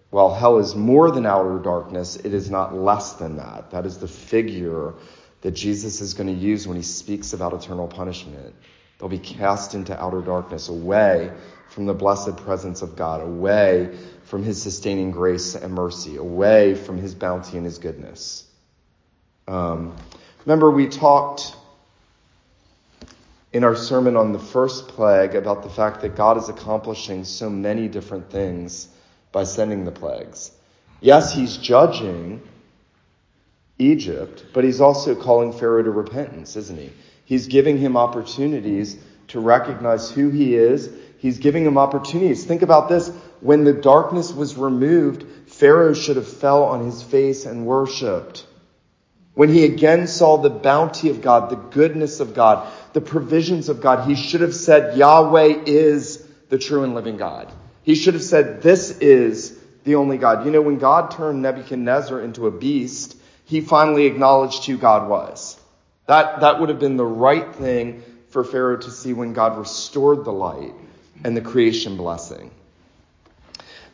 while 0.10 0.34
hell 0.34 0.58
is 0.58 0.74
more 0.74 1.12
than 1.12 1.28
outer 1.28 1.60
darkness, 1.60 2.16
it 2.16 2.34
is 2.34 2.50
not 2.50 2.74
less 2.74 3.14
than 3.14 3.38
that. 3.38 3.70
That 3.70 3.86
is 3.86 4.00
the 4.00 4.08
figure 4.08 4.96
that 5.42 5.52
Jesus 5.52 6.02
is 6.02 6.16
going 6.16 6.28
to 6.28 6.34
use 6.34 6.68
when 6.68 6.76
he 6.76 6.82
speaks 6.82 7.34
about 7.34 7.54
eternal 7.54 7.88
punishment. 7.88 8.56
They'll 8.98 9.10
be 9.10 9.20
cast 9.20 9.76
into 9.76 10.00
outer 10.02 10.22
darkness, 10.22 10.70
away 10.70 11.32
from 11.70 11.86
the 11.86 11.94
blessed 11.94 12.38
presence 12.38 12.82
of 12.82 12.96
God, 12.96 13.22
away 13.22 13.96
from 14.24 14.44
his 14.44 14.62
sustaining 14.62 15.12
grace 15.12 15.56
and 15.56 15.74
mercy, 15.74 16.16
away 16.16 16.76
from 16.76 16.98
his 16.98 17.14
bounty 17.14 17.58
and 17.58 17.66
his 17.66 17.78
goodness. 17.78 18.46
Um, 19.48 19.96
remember, 20.46 20.72
we 20.72 20.88
talked 20.88 21.56
in 23.54 23.64
our 23.64 23.76
sermon 23.76 24.18
on 24.18 24.34
the 24.34 24.40
first 24.40 24.88
plague 24.90 25.36
about 25.36 25.64
the 25.64 25.70
fact 25.70 26.02
that 26.02 26.16
God 26.16 26.38
is 26.38 26.50
accomplishing 26.50 27.24
so 27.24 27.50
many 27.50 27.88
different 27.88 28.30
things 28.30 28.88
by 29.32 29.44
sending 29.44 29.86
the 29.86 29.92
plagues. 29.92 30.52
Yes, 31.00 31.34
he's 31.34 31.58
judging 31.58 32.42
Egypt, 33.78 34.46
but 34.54 34.64
he's 34.64 34.82
also 34.82 35.16
calling 35.16 35.54
Pharaoh 35.54 35.84
to 35.84 35.92
repentance, 35.92 36.56
isn't 36.56 36.78
he? 36.78 36.92
He's 37.28 37.48
giving 37.48 37.78
him 37.78 37.98
opportunities 37.98 38.96
to 39.28 39.42
recognize 39.42 40.10
who 40.10 40.30
he 40.30 40.56
is. 40.56 40.90
He's 41.18 41.40
giving 41.40 41.66
him 41.66 41.78
opportunities. 41.78 42.46
Think 42.46 42.62
about 42.62 42.88
this. 42.88 43.10
When 43.42 43.66
the 43.66 43.74
darkness 43.74 44.32
was 44.32 44.56
removed, 44.56 45.26
Pharaoh 45.50 45.94
should 45.94 46.16
have 46.16 46.28
fell 46.28 46.64
on 46.64 46.86
his 46.86 47.04
face 47.04 47.46
and 47.46 47.66
worshiped. 47.66 48.46
When 49.34 49.50
he 49.50 49.66
again 49.66 50.08
saw 50.08 50.38
the 50.38 50.50
bounty 50.50 51.10
of 51.10 51.22
God, 51.22 51.50
the 51.50 51.58
goodness 51.58 52.22
of 52.22 52.34
God, 52.34 52.66
the 52.94 53.02
provisions 53.02 53.68
of 53.68 53.82
God, 53.82 54.08
he 54.08 54.16
should 54.16 54.40
have 54.40 54.56
said, 54.56 54.98
Yahweh 54.98 55.64
is 55.66 56.26
the 56.48 56.58
true 56.58 56.86
and 56.86 56.96
living 56.96 57.18
God. 57.18 57.52
He 57.84 57.96
should 57.96 58.14
have 58.14 58.24
said, 58.24 58.62
This 58.62 59.00
is 59.00 59.60
the 59.84 59.96
only 59.96 60.18
God. 60.18 60.46
You 60.46 60.52
know, 60.52 60.62
when 60.62 60.78
God 60.78 61.12
turned 61.12 61.42
Nebuchadnezzar 61.42 62.22
into 62.22 62.48
a 62.48 62.52
beast, 62.52 63.18
he 63.44 63.60
finally 63.60 64.06
acknowledged 64.06 64.66
who 64.66 64.78
God 64.78 65.10
was. 65.10 65.60
That, 66.08 66.42
that 66.42 66.60
would 66.60 66.70
have 66.70 66.80
been 66.80 66.98
the 66.98 67.06
right 67.06 67.54
thing 67.56 68.04
for 68.30 68.44
Pharaoh 68.44 68.78
to 68.78 68.92
see 68.92 69.14
when 69.14 69.34
God 69.34 69.58
restored 69.58 70.26
the 70.26 70.32
light 70.32 70.74
and 71.24 71.36
the 71.36 71.42
creation 71.42 71.98
blessing. 71.98 72.52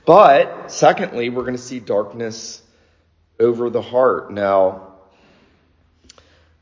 But, 0.06 0.72
secondly, 0.72 1.30
we're 1.30 1.44
going 1.44 1.56
to 1.56 1.62
see 1.62 1.80
darkness 1.80 2.62
over 3.40 3.70
the 3.70 3.82
heart. 3.82 4.32
Now, 4.32 4.94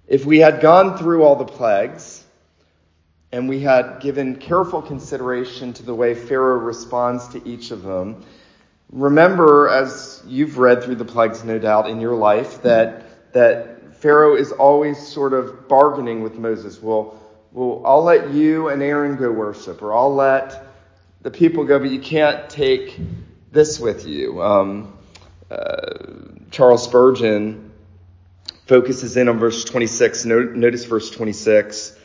if 0.07 0.25
we 0.25 0.39
had 0.39 0.61
gone 0.61 0.97
through 0.97 1.23
all 1.23 1.35
the 1.35 1.45
plagues 1.45 2.23
and 3.31 3.49
we 3.49 3.61
had 3.61 3.99
given 4.01 4.35
careful 4.35 4.81
consideration 4.81 5.73
to 5.73 5.83
the 5.83 5.95
way 5.95 6.13
Pharaoh 6.13 6.57
responds 6.57 7.27
to 7.29 7.47
each 7.47 7.71
of 7.71 7.83
them, 7.83 8.23
Remember, 8.91 9.69
as 9.69 10.21
you've 10.27 10.57
read 10.57 10.83
through 10.83 10.95
the 10.95 11.05
plagues, 11.05 11.45
no 11.45 11.57
doubt, 11.57 11.89
in 11.89 12.01
your 12.01 12.13
life, 12.13 12.61
that, 12.63 13.31
that 13.31 13.70
Pharaoh 14.01 14.35
is 14.35 14.51
always 14.51 14.97
sort 14.97 15.33
of 15.33 15.67
bargaining 15.67 16.23
with 16.23 16.35
Moses. 16.35 16.81
Well, 16.81 17.19
well, 17.51 17.83
I'll 17.85 18.03
let 18.03 18.31
you 18.31 18.69
and 18.69 18.81
Aaron 18.81 19.15
go 19.15 19.31
worship, 19.31 19.83
or 19.83 19.93
I'll 19.93 20.15
let 20.15 20.65
the 21.21 21.29
people 21.29 21.65
go, 21.65 21.77
but 21.77 21.91
you 21.91 21.99
can't 21.99 22.49
take 22.49 22.99
this 23.51 23.79
with 23.79 24.07
you. 24.07 24.41
Um, 24.41 24.97
uh, 25.51 25.97
Charles 26.49 26.83
Spurgeon 26.83 27.71
focuses 28.65 29.17
in 29.17 29.29
on 29.29 29.37
verse 29.37 29.63
26. 29.65 30.25
Notice 30.25 30.85
verse 30.85 31.11
26. 31.11 31.95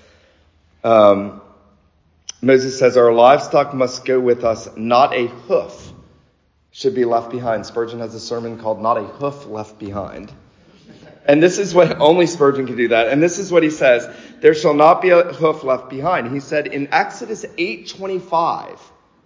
Um, 0.85 1.41
Moses 2.43 2.79
says, 2.79 2.99
Our 2.99 3.13
livestock 3.13 3.73
must 3.73 4.05
go 4.05 4.21
with 4.21 4.45
us, 4.45 4.69
not 4.77 5.15
a 5.15 5.29
hoof 5.29 5.93
should 6.73 6.95
be 6.95 7.07
left 7.07 7.31
behind. 7.31 7.65
Spurgeon 7.65 8.01
has 8.01 8.15
a 8.15 8.21
sermon 8.21 8.59
called 8.59 8.83
Not 8.83 8.99
a 8.99 9.05
Hoof 9.05 9.47
Left 9.47 9.79
Behind. 9.79 10.31
And 11.27 11.43
this 11.43 11.59
is 11.59 11.75
what 11.75 12.01
only 12.01 12.27
Spurgeon 12.27 12.67
can 12.67 12.77
do 12.77 12.89
that. 12.89 13.09
And 13.09 13.23
this 13.23 13.39
is 13.39 13.51
what 13.51 13.63
he 13.63 13.71
says, 13.71 14.09
there 14.41 14.55
shall 14.55 14.75
not 14.75 15.03
be 15.03 15.11
a 15.11 15.33
hoof 15.33 15.65
left 15.65 15.91
behind. 15.91 16.33
He 16.33 16.41
said 16.41 16.69
in 16.69 16.89
Exodus 16.93 17.45
8:25, 17.59 18.79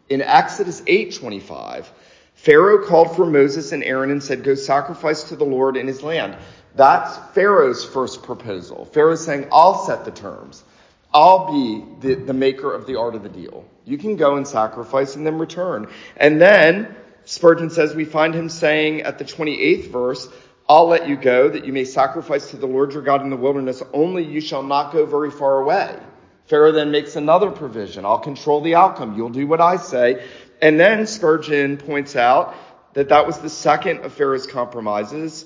in 0.08 0.22
Exodus 0.22 0.80
8:25, 0.86 1.86
Pharaoh 2.34 2.86
called 2.86 3.14
for 3.14 3.26
Moses 3.26 3.72
and 3.72 3.84
Aaron 3.84 4.10
and 4.10 4.22
said, 4.22 4.44
"Go 4.44 4.54
sacrifice 4.54 5.24
to 5.24 5.36
the 5.36 5.44
Lord 5.44 5.76
in 5.76 5.86
his 5.86 6.02
land." 6.02 6.36
That's 6.74 7.18
Pharaoh's 7.34 7.84
first 7.84 8.22
proposal. 8.22 8.86
Pharaoh's 8.86 9.24
saying, 9.24 9.48
"I'll 9.52 9.84
set 9.84 10.06
the 10.06 10.10
terms. 10.10 10.64
I'll 11.12 11.52
be 11.52 11.84
the, 12.00 12.14
the 12.14 12.32
maker 12.32 12.72
of 12.72 12.86
the 12.86 12.96
art 12.96 13.14
of 13.14 13.22
the 13.22 13.28
deal. 13.28 13.64
You 13.84 13.98
can 13.98 14.16
go 14.16 14.36
and 14.36 14.48
sacrifice 14.48 15.16
and 15.16 15.26
then 15.26 15.38
return." 15.38 15.88
And 16.16 16.40
then 16.40 16.94
Spurgeon 17.26 17.70
says 17.70 17.94
we 17.94 18.06
find 18.06 18.34
him 18.34 18.48
saying 18.48 19.02
at 19.02 19.18
the 19.18 19.24
28th 19.24 19.88
verse, 19.88 20.28
I'll 20.70 20.86
let 20.86 21.08
you 21.08 21.16
go 21.16 21.48
that 21.48 21.64
you 21.64 21.72
may 21.72 21.84
sacrifice 21.84 22.50
to 22.50 22.56
the 22.56 22.68
Lord 22.68 22.92
your 22.92 23.02
God 23.02 23.22
in 23.22 23.30
the 23.30 23.36
wilderness, 23.36 23.82
only 23.92 24.22
you 24.24 24.40
shall 24.40 24.62
not 24.62 24.92
go 24.92 25.04
very 25.04 25.32
far 25.32 25.58
away. 25.58 25.98
Pharaoh 26.44 26.70
then 26.70 26.92
makes 26.92 27.16
another 27.16 27.50
provision. 27.50 28.04
I'll 28.04 28.20
control 28.20 28.60
the 28.60 28.76
outcome. 28.76 29.16
You'll 29.16 29.30
do 29.30 29.48
what 29.48 29.60
I 29.60 29.78
say. 29.78 30.24
And 30.62 30.78
then 30.78 31.08
Spurgeon 31.08 31.76
points 31.76 32.14
out 32.14 32.54
that 32.94 33.08
that 33.08 33.26
was 33.26 33.38
the 33.38 33.50
second 33.50 34.04
of 34.04 34.12
Pharaoh's 34.12 34.46
compromises. 34.46 35.44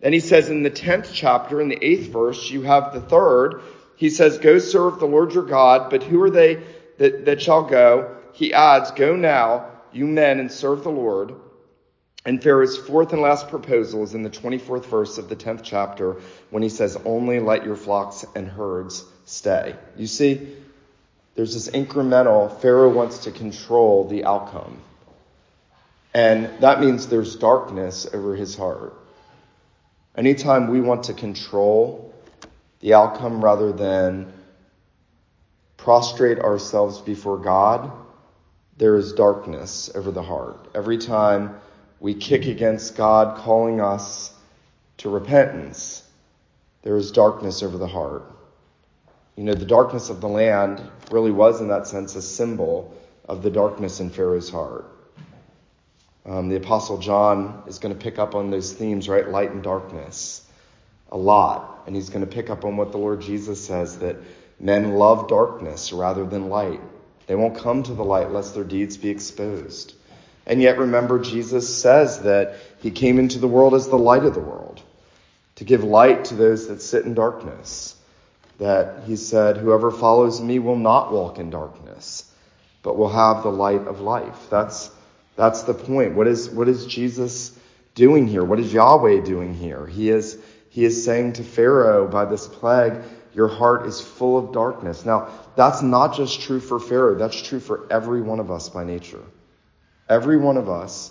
And 0.00 0.14
he 0.14 0.20
says 0.20 0.48
in 0.48 0.62
the 0.62 0.70
10th 0.70 1.10
chapter, 1.12 1.60
in 1.60 1.68
the 1.68 1.78
8th 1.78 2.12
verse, 2.12 2.48
you 2.48 2.62
have 2.62 2.92
the 2.92 3.00
third. 3.00 3.62
He 3.96 4.10
says, 4.10 4.38
Go 4.38 4.60
serve 4.60 5.00
the 5.00 5.06
Lord 5.06 5.34
your 5.34 5.44
God, 5.44 5.90
but 5.90 6.04
who 6.04 6.22
are 6.22 6.30
they 6.30 6.62
that, 6.98 7.24
that 7.24 7.42
shall 7.42 7.64
go? 7.64 8.16
He 8.32 8.54
adds, 8.54 8.92
Go 8.92 9.16
now 9.16 9.72
you 9.92 10.06
men, 10.06 10.38
and 10.38 10.52
serve 10.52 10.84
the 10.84 10.90
Lord. 10.90 11.34
And 12.24 12.42
Pharaoh's 12.42 12.76
fourth 12.76 13.12
and 13.12 13.20
last 13.20 13.48
proposal 13.48 14.04
is 14.04 14.14
in 14.14 14.22
the 14.22 14.30
24th 14.30 14.86
verse 14.86 15.18
of 15.18 15.28
the 15.28 15.34
10th 15.34 15.62
chapter 15.64 16.20
when 16.50 16.62
he 16.62 16.68
says, 16.68 16.96
Only 17.04 17.40
let 17.40 17.64
your 17.64 17.74
flocks 17.74 18.24
and 18.36 18.46
herds 18.46 19.04
stay. 19.24 19.74
You 19.96 20.06
see, 20.06 20.56
there's 21.34 21.54
this 21.54 21.68
incremental, 21.68 22.60
Pharaoh 22.60 22.92
wants 22.92 23.24
to 23.24 23.32
control 23.32 24.06
the 24.06 24.24
outcome. 24.24 24.78
And 26.14 26.50
that 26.60 26.80
means 26.80 27.08
there's 27.08 27.36
darkness 27.36 28.06
over 28.12 28.36
his 28.36 28.54
heart. 28.54 28.94
Anytime 30.14 30.68
we 30.68 30.80
want 30.80 31.04
to 31.04 31.14
control 31.14 32.14
the 32.80 32.94
outcome 32.94 33.42
rather 33.42 33.72
than 33.72 34.30
prostrate 35.78 36.38
ourselves 36.38 37.00
before 37.00 37.38
God, 37.38 37.90
there 38.76 38.96
is 38.96 39.14
darkness 39.14 39.90
over 39.94 40.10
the 40.10 40.22
heart. 40.22 40.68
Every 40.74 40.98
time 40.98 41.56
we 42.02 42.14
kick 42.14 42.46
against 42.46 42.96
God 42.96 43.38
calling 43.38 43.80
us 43.80 44.34
to 44.98 45.08
repentance, 45.08 46.02
there 46.82 46.96
is 46.96 47.12
darkness 47.12 47.62
over 47.62 47.78
the 47.78 47.86
heart. 47.86 48.24
You 49.36 49.44
know, 49.44 49.54
the 49.54 49.64
darkness 49.64 50.10
of 50.10 50.20
the 50.20 50.28
land 50.28 50.82
really 51.12 51.30
was, 51.30 51.60
in 51.60 51.68
that 51.68 51.86
sense, 51.86 52.16
a 52.16 52.22
symbol 52.22 52.92
of 53.28 53.44
the 53.44 53.50
darkness 53.50 54.00
in 54.00 54.10
Pharaoh's 54.10 54.50
heart. 54.50 54.84
Um, 56.26 56.48
the 56.48 56.56
Apostle 56.56 56.98
John 56.98 57.62
is 57.68 57.78
going 57.78 57.94
to 57.94 58.00
pick 58.00 58.18
up 58.18 58.34
on 58.34 58.50
those 58.50 58.72
themes, 58.72 59.08
right? 59.08 59.28
Light 59.28 59.52
and 59.52 59.62
darkness, 59.62 60.44
a 61.12 61.16
lot. 61.16 61.84
And 61.86 61.94
he's 61.94 62.10
going 62.10 62.26
to 62.26 62.32
pick 62.32 62.50
up 62.50 62.64
on 62.64 62.76
what 62.76 62.90
the 62.90 62.98
Lord 62.98 63.20
Jesus 63.20 63.64
says 63.64 64.00
that 64.00 64.16
men 64.58 64.94
love 64.94 65.28
darkness 65.28 65.92
rather 65.92 66.26
than 66.26 66.48
light. 66.48 66.80
They 67.28 67.36
won't 67.36 67.58
come 67.58 67.84
to 67.84 67.94
the 67.94 68.04
light 68.04 68.32
lest 68.32 68.56
their 68.56 68.64
deeds 68.64 68.96
be 68.96 69.08
exposed. 69.08 69.94
And 70.46 70.60
yet, 70.60 70.78
remember, 70.78 71.18
Jesus 71.20 71.74
says 71.74 72.22
that 72.22 72.56
he 72.80 72.90
came 72.90 73.18
into 73.18 73.38
the 73.38 73.48
world 73.48 73.74
as 73.74 73.88
the 73.88 73.96
light 73.96 74.24
of 74.24 74.34
the 74.34 74.40
world, 74.40 74.82
to 75.56 75.64
give 75.64 75.84
light 75.84 76.26
to 76.26 76.34
those 76.34 76.68
that 76.68 76.82
sit 76.82 77.04
in 77.04 77.14
darkness. 77.14 77.96
That 78.58 79.04
he 79.04 79.16
said, 79.16 79.56
Whoever 79.56 79.90
follows 79.90 80.40
me 80.40 80.58
will 80.58 80.76
not 80.76 81.12
walk 81.12 81.38
in 81.38 81.50
darkness, 81.50 82.30
but 82.82 82.96
will 82.96 83.08
have 83.08 83.42
the 83.42 83.50
light 83.50 83.86
of 83.86 84.00
life. 84.00 84.48
That's, 84.50 84.90
that's 85.36 85.62
the 85.62 85.74
point. 85.74 86.14
What 86.14 86.26
is, 86.26 86.50
what 86.50 86.68
is 86.68 86.86
Jesus 86.86 87.56
doing 87.94 88.26
here? 88.26 88.44
What 88.44 88.58
is 88.58 88.72
Yahweh 88.72 89.20
doing 89.20 89.54
here? 89.54 89.86
He 89.86 90.10
is, 90.10 90.38
he 90.70 90.84
is 90.84 91.04
saying 91.04 91.34
to 91.34 91.44
Pharaoh 91.44 92.08
by 92.08 92.24
this 92.24 92.48
plague, 92.48 92.94
Your 93.34 93.48
heart 93.48 93.86
is 93.86 94.00
full 94.00 94.38
of 94.38 94.52
darkness. 94.52 95.04
Now, 95.04 95.28
that's 95.54 95.82
not 95.82 96.16
just 96.16 96.40
true 96.40 96.60
for 96.60 96.80
Pharaoh, 96.80 97.14
that's 97.14 97.40
true 97.40 97.60
for 97.60 97.86
every 97.90 98.22
one 98.22 98.40
of 98.40 98.50
us 98.50 98.68
by 98.68 98.84
nature. 98.84 99.22
Every 100.12 100.36
one 100.36 100.58
of 100.58 100.68
us 100.68 101.10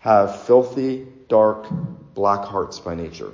have 0.00 0.42
filthy, 0.42 1.06
dark, 1.30 1.66
black 2.12 2.44
hearts 2.44 2.78
by 2.78 2.94
nature. 2.94 3.32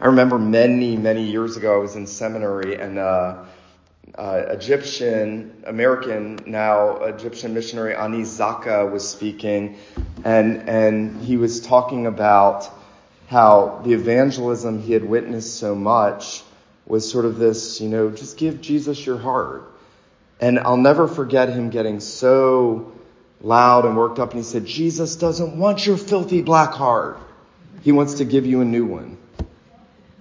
I 0.00 0.06
remember 0.06 0.36
many, 0.36 0.96
many 0.96 1.22
years 1.22 1.56
ago, 1.56 1.76
I 1.76 1.78
was 1.78 1.94
in 1.94 2.08
seminary 2.08 2.74
and 2.74 2.98
uh, 2.98 3.44
uh, 4.16 4.42
Egyptian, 4.48 5.62
American 5.64 6.40
now, 6.44 6.96
Egyptian 7.04 7.54
missionary 7.54 7.94
Anees 7.94 8.36
Zaka 8.36 8.90
was 8.90 9.08
speaking, 9.08 9.76
and, 10.24 10.68
and 10.68 11.22
he 11.22 11.36
was 11.36 11.60
talking 11.60 12.06
about 12.06 12.68
how 13.28 13.80
the 13.84 13.92
evangelism 13.92 14.82
he 14.82 14.92
had 14.92 15.04
witnessed 15.04 15.54
so 15.54 15.76
much 15.76 16.42
was 16.84 17.08
sort 17.08 17.24
of 17.24 17.38
this, 17.38 17.80
you 17.80 17.88
know, 17.88 18.10
just 18.10 18.38
give 18.38 18.60
Jesus 18.60 19.06
your 19.06 19.18
heart. 19.18 19.72
And 20.40 20.58
I'll 20.58 20.76
never 20.76 21.06
forget 21.06 21.48
him 21.48 21.70
getting 21.70 22.00
so 22.00 22.92
loud 23.40 23.84
and 23.84 23.96
worked 23.96 24.18
up 24.18 24.30
and 24.30 24.40
he 24.40 24.44
said, 24.44 24.66
Jesus 24.66 25.16
doesn't 25.16 25.58
want 25.58 25.86
your 25.86 25.96
filthy 25.96 26.42
black 26.42 26.72
heart. 26.72 27.18
He 27.82 27.92
wants 27.92 28.14
to 28.14 28.24
give 28.24 28.46
you 28.46 28.60
a 28.60 28.64
new 28.64 28.84
one. 28.84 29.18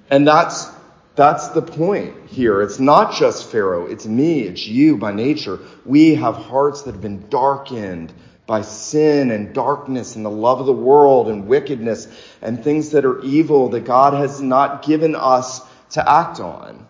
And 0.10 0.28
that's, 0.28 0.70
that's 1.16 1.50
the 1.50 1.62
point 1.62 2.28
here. 2.28 2.62
It's 2.62 2.80
not 2.80 3.14
just 3.14 3.52
Pharaoh. 3.52 3.88
It's 3.88 4.06
me. 4.06 4.42
It's 4.42 4.68
you 4.68 4.98
by 4.98 5.14
nature. 5.14 5.60
We 5.86 6.16
have 6.16 6.36
hearts 6.36 6.84
that 6.84 6.92
have 6.92 7.02
been 7.02 7.28
darkened 7.30 8.14
by 8.46 8.62
sin 8.62 9.32
and 9.32 9.54
darkness 9.54 10.16
and 10.16 10.24
the 10.24 10.30
love 10.30 10.60
of 10.60 10.68
the 10.68 10.74
world 10.74 11.28
and 11.28 11.48
wickedness 11.48 12.08
and 12.42 12.64
things 12.64 12.92
that 12.92 13.06
are 13.06 13.22
evil 13.22 13.70
that 13.70 13.86
God 13.86 14.14
has 14.14 14.42
not 14.42 14.84
given 14.84 15.16
us 15.16 15.62
to 15.92 16.08
act 16.08 16.40
on. 16.40 16.86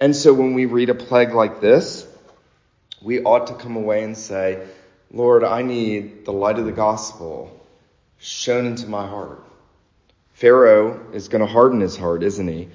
And 0.00 0.16
so 0.16 0.32
when 0.32 0.54
we 0.54 0.66
read 0.66 0.90
a 0.90 0.94
plague 0.94 1.32
like 1.32 1.60
this, 1.60 2.06
we 3.02 3.22
ought 3.22 3.46
to 3.48 3.54
come 3.54 3.76
away 3.76 4.02
and 4.02 4.16
say, 4.16 4.66
Lord, 5.12 5.42
I 5.42 5.62
need 5.62 6.24
the 6.24 6.32
light 6.32 6.58
of 6.58 6.66
the 6.66 6.72
gospel 6.72 7.50
shone 8.18 8.66
into 8.66 8.86
my 8.86 9.06
heart. 9.06 9.44
Pharaoh 10.34 11.00
is 11.12 11.28
going 11.28 11.40
to 11.40 11.50
harden 11.50 11.80
his 11.80 11.96
heart, 11.96 12.22
isn't 12.22 12.46
he? 12.46 12.68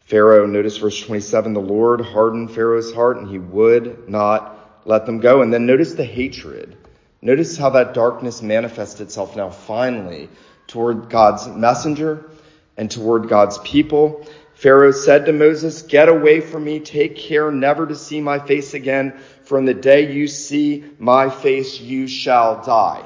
Pharaoh, 0.00 0.46
notice 0.46 0.76
verse 0.76 1.00
27, 1.00 1.52
the 1.52 1.60
Lord 1.60 2.00
hardened 2.00 2.52
Pharaoh's 2.52 2.92
heart 2.92 3.16
and 3.16 3.28
he 3.28 3.38
would 3.38 4.08
not 4.08 4.82
let 4.84 5.06
them 5.06 5.20
go. 5.20 5.42
And 5.42 5.52
then 5.52 5.66
notice 5.66 5.94
the 5.94 6.04
hatred. 6.04 6.76
Notice 7.22 7.56
how 7.56 7.70
that 7.70 7.94
darkness 7.94 8.40
manifests 8.40 9.00
itself 9.00 9.36
now 9.36 9.50
finally 9.50 10.28
toward 10.66 11.10
God's 11.10 11.46
messenger 11.48 12.30
and 12.76 12.90
toward 12.90 13.28
God's 13.28 13.58
people. 13.58 14.26
Pharaoh 14.54 14.92
said 14.92 15.26
to 15.26 15.32
Moses, 15.32 15.82
Get 15.82 16.08
away 16.08 16.40
from 16.40 16.64
me. 16.64 16.80
Take 16.80 17.16
care 17.16 17.50
never 17.50 17.86
to 17.86 17.94
see 17.94 18.20
my 18.20 18.38
face 18.38 18.74
again. 18.74 19.20
In 19.58 19.64
the 19.64 19.74
day 19.74 20.12
you 20.12 20.28
see 20.28 20.84
my 20.98 21.28
face, 21.28 21.80
you 21.80 22.06
shall 22.06 22.62
die. 22.62 23.04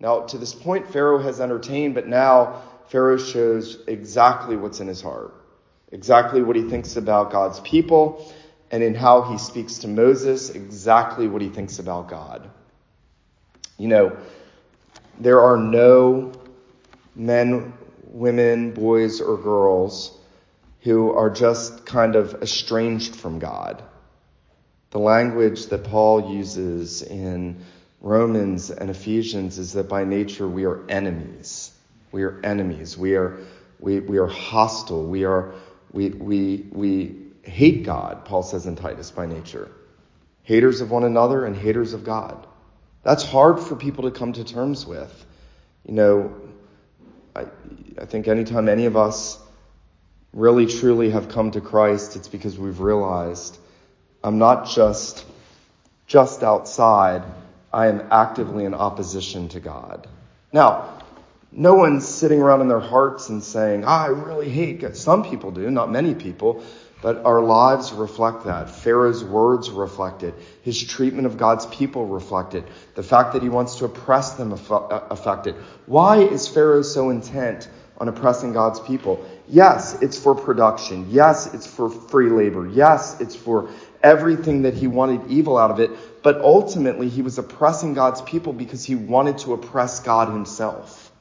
Now, 0.00 0.20
to 0.22 0.38
this 0.38 0.54
point, 0.54 0.92
Pharaoh 0.92 1.18
has 1.18 1.40
entertained, 1.40 1.94
but 1.94 2.06
now 2.06 2.62
Pharaoh 2.88 3.18
shows 3.18 3.78
exactly 3.86 4.56
what's 4.56 4.80
in 4.80 4.88
his 4.88 5.00
heart, 5.00 5.34
exactly 5.92 6.42
what 6.42 6.56
he 6.56 6.62
thinks 6.62 6.96
about 6.96 7.30
God's 7.30 7.60
people, 7.60 8.32
and 8.70 8.82
in 8.82 8.94
how 8.94 9.22
he 9.22 9.38
speaks 9.38 9.78
to 9.78 9.88
Moses, 9.88 10.50
exactly 10.50 11.28
what 11.28 11.42
he 11.42 11.48
thinks 11.48 11.78
about 11.78 12.08
God. 12.08 12.48
You 13.76 13.88
know, 13.88 14.16
there 15.18 15.40
are 15.40 15.56
no 15.56 16.32
men 17.14 17.72
women, 18.10 18.72
boys, 18.72 19.20
or 19.20 19.36
girls 19.36 20.16
who 20.80 21.12
are 21.12 21.30
just 21.30 21.84
kind 21.84 22.16
of 22.16 22.42
estranged 22.42 23.14
from 23.14 23.38
God. 23.38 23.82
The 24.90 24.98
language 24.98 25.66
that 25.66 25.84
Paul 25.84 26.34
uses 26.34 27.02
in 27.02 27.64
Romans 28.00 28.70
and 28.70 28.88
Ephesians 28.88 29.58
is 29.58 29.74
that 29.74 29.88
by 29.88 30.04
nature 30.04 30.48
we 30.48 30.64
are 30.64 30.88
enemies. 30.88 31.72
We 32.10 32.22
are 32.22 32.40
enemies. 32.42 32.96
We 32.96 33.16
are, 33.16 33.38
we, 33.80 34.00
we 34.00 34.18
are 34.18 34.26
hostile. 34.26 35.04
We 35.04 35.24
are, 35.24 35.52
we, 35.92 36.10
we, 36.10 36.66
we 36.72 37.16
hate 37.42 37.84
God, 37.84 38.24
Paul 38.24 38.42
says 38.42 38.66
in 38.66 38.76
Titus, 38.76 39.10
by 39.10 39.26
nature. 39.26 39.70
Haters 40.42 40.80
of 40.80 40.90
one 40.90 41.04
another 41.04 41.44
and 41.44 41.54
haters 41.54 41.92
of 41.92 42.04
God. 42.04 42.46
That's 43.02 43.24
hard 43.24 43.60
for 43.60 43.76
people 43.76 44.04
to 44.04 44.10
come 44.10 44.32
to 44.34 44.44
terms 44.44 44.86
with. 44.86 45.26
You 45.84 45.94
know, 45.94 46.34
I, 47.36 47.46
I 48.00 48.06
think 48.06 48.28
anytime 48.28 48.68
any 48.68 48.86
of 48.86 48.96
us 48.96 49.38
really 50.32 50.66
truly 50.66 51.10
have 51.10 51.28
come 51.28 51.50
to 51.50 51.60
Christ, 51.60 52.16
it's 52.16 52.28
because 52.28 52.58
we've 52.58 52.80
realized 52.80 53.58
I'm 54.28 54.38
not 54.38 54.68
just 54.68 55.24
just 56.06 56.42
outside, 56.42 57.22
I 57.72 57.86
am 57.86 58.08
actively 58.10 58.66
in 58.66 58.74
opposition 58.74 59.48
to 59.50 59.60
God. 59.60 60.06
Now, 60.52 61.02
no 61.50 61.74
one's 61.74 62.06
sitting 62.06 62.40
around 62.40 62.60
in 62.60 62.68
their 62.68 62.78
hearts 62.80 63.30
and 63.30 63.42
saying, 63.42 63.84
ah, 63.86 64.04
I 64.04 64.08
really 64.08 64.50
hate 64.50 64.80
God. 64.80 64.96
Some 64.96 65.24
people 65.24 65.50
do, 65.50 65.70
not 65.70 65.90
many 65.90 66.14
people, 66.14 66.62
but 67.00 67.24
our 67.24 67.40
lives 67.40 67.92
reflect 67.92 68.44
that. 68.44 68.68
Pharaoh's 68.68 69.24
words 69.24 69.70
reflect 69.70 70.22
it. 70.22 70.34
His 70.62 70.82
treatment 70.82 71.26
of 71.26 71.38
God's 71.38 71.64
people 71.64 72.06
reflect 72.06 72.54
it. 72.54 72.64
The 72.96 73.02
fact 73.02 73.32
that 73.32 73.42
he 73.42 73.48
wants 73.48 73.76
to 73.76 73.86
oppress 73.86 74.32
them 74.32 74.52
uh, 74.52 75.00
affect 75.10 75.46
it. 75.46 75.54
Why 75.86 76.18
is 76.18 76.48
Pharaoh 76.48 76.82
so 76.82 77.08
intent 77.08 77.68
on 77.98 78.08
oppressing 78.08 78.52
God's 78.52 78.80
people? 78.80 79.24
Yes, 79.48 80.00
it's 80.00 80.18
for 80.18 80.34
production. 80.34 81.06
Yes, 81.10 81.52
it's 81.52 81.66
for 81.66 81.90
free 81.90 82.30
labor. 82.30 82.66
Yes, 82.66 83.20
it's 83.20 83.36
for 83.36 83.70
everything 84.02 84.62
that 84.62 84.74
he 84.74 84.86
wanted 84.86 85.30
evil 85.30 85.58
out 85.58 85.70
of 85.70 85.80
it. 85.80 85.90
But 86.22 86.40
ultimately, 86.40 87.08
he 87.08 87.22
was 87.22 87.38
oppressing 87.38 87.94
God's 87.94 88.22
people 88.22 88.52
because 88.52 88.84
he 88.84 88.94
wanted 88.94 89.38
to 89.38 89.54
oppress 89.54 90.00
God 90.00 90.28
himself. 90.28 91.12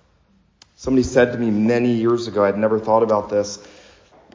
Somebody 0.76 1.04
said 1.04 1.32
to 1.32 1.38
me 1.38 1.50
many 1.50 1.94
years 1.94 2.28
ago, 2.28 2.46
I'd 2.46 2.58
never 2.58 2.80
thought 2.80 3.04
about 3.04 3.30
this 3.30 3.60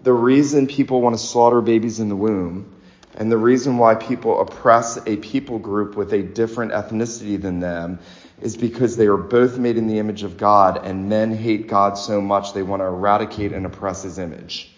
the 0.02 0.12
reason 0.12 0.66
people 0.66 1.00
want 1.00 1.16
to 1.16 1.22
slaughter 1.22 1.60
babies 1.60 2.00
in 2.00 2.08
the 2.08 2.16
womb 2.16 2.71
and 3.16 3.30
the 3.30 3.36
reason 3.36 3.78
why 3.78 3.94
people 3.94 4.40
oppress 4.40 4.98
a 5.06 5.16
people 5.16 5.58
group 5.58 5.96
with 5.96 6.12
a 6.12 6.22
different 6.22 6.72
ethnicity 6.72 7.40
than 7.40 7.60
them 7.60 7.98
is 8.40 8.56
because 8.56 8.96
they 8.96 9.06
are 9.06 9.16
both 9.16 9.58
made 9.58 9.76
in 9.76 9.86
the 9.86 9.98
image 9.98 10.22
of 10.22 10.36
God 10.36 10.84
and 10.84 11.08
men 11.08 11.36
hate 11.36 11.68
God 11.68 11.94
so 11.98 12.20
much 12.20 12.54
they 12.54 12.62
want 12.62 12.80
to 12.80 12.86
eradicate 12.86 13.52
and 13.52 13.66
oppress 13.66 14.02
his 14.02 14.18
image. 14.18 14.72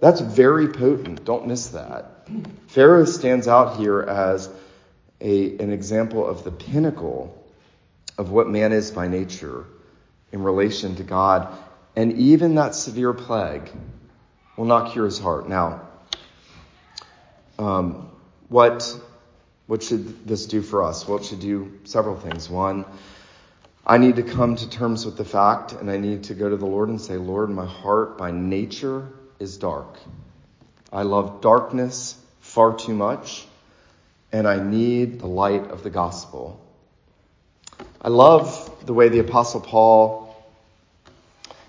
That's 0.00 0.20
very 0.20 0.68
potent. 0.68 1.24
Don't 1.24 1.46
miss 1.46 1.68
that. 1.68 2.28
Pharaoh 2.66 3.04
stands 3.04 3.46
out 3.46 3.76
here 3.76 4.00
as 4.00 4.50
a, 5.20 5.56
an 5.58 5.72
example 5.72 6.26
of 6.26 6.44
the 6.44 6.50
pinnacle 6.50 7.42
of 8.18 8.30
what 8.30 8.48
man 8.48 8.72
is 8.72 8.90
by 8.90 9.06
nature 9.06 9.64
in 10.32 10.42
relation 10.42 10.96
to 10.96 11.02
God 11.02 11.56
and 11.94 12.12
even 12.12 12.56
that 12.56 12.74
severe 12.74 13.14
plague 13.14 13.70
will 14.56 14.66
not 14.66 14.92
cure 14.92 15.06
his 15.06 15.18
heart. 15.18 15.48
Now, 15.48 15.85
um, 17.58 18.10
what, 18.48 18.98
what 19.66 19.82
should 19.82 20.26
this 20.26 20.46
do 20.46 20.62
for 20.62 20.82
us? 20.82 21.06
Well, 21.06 21.18
it 21.18 21.24
should 21.24 21.40
do 21.40 21.78
several 21.84 22.16
things. 22.16 22.48
One, 22.48 22.84
I 23.86 23.98
need 23.98 24.16
to 24.16 24.22
come 24.22 24.56
to 24.56 24.68
terms 24.68 25.04
with 25.06 25.16
the 25.16 25.24
fact 25.24 25.72
and 25.72 25.90
I 25.90 25.96
need 25.96 26.24
to 26.24 26.34
go 26.34 26.48
to 26.48 26.56
the 26.56 26.66
Lord 26.66 26.88
and 26.88 27.00
say, 27.00 27.16
Lord, 27.16 27.50
my 27.50 27.66
heart 27.66 28.18
by 28.18 28.30
nature 28.30 29.08
is 29.38 29.56
dark. 29.58 29.98
I 30.92 31.02
love 31.02 31.40
darkness 31.40 32.16
far 32.40 32.76
too 32.76 32.94
much, 32.94 33.46
and 34.32 34.46
I 34.46 34.62
need 34.62 35.20
the 35.20 35.26
light 35.26 35.70
of 35.70 35.82
the 35.82 35.90
gospel. 35.90 36.60
I 38.00 38.08
love 38.08 38.86
the 38.86 38.94
way 38.94 39.08
the 39.08 39.18
Apostle 39.18 39.60
Paul 39.60 40.25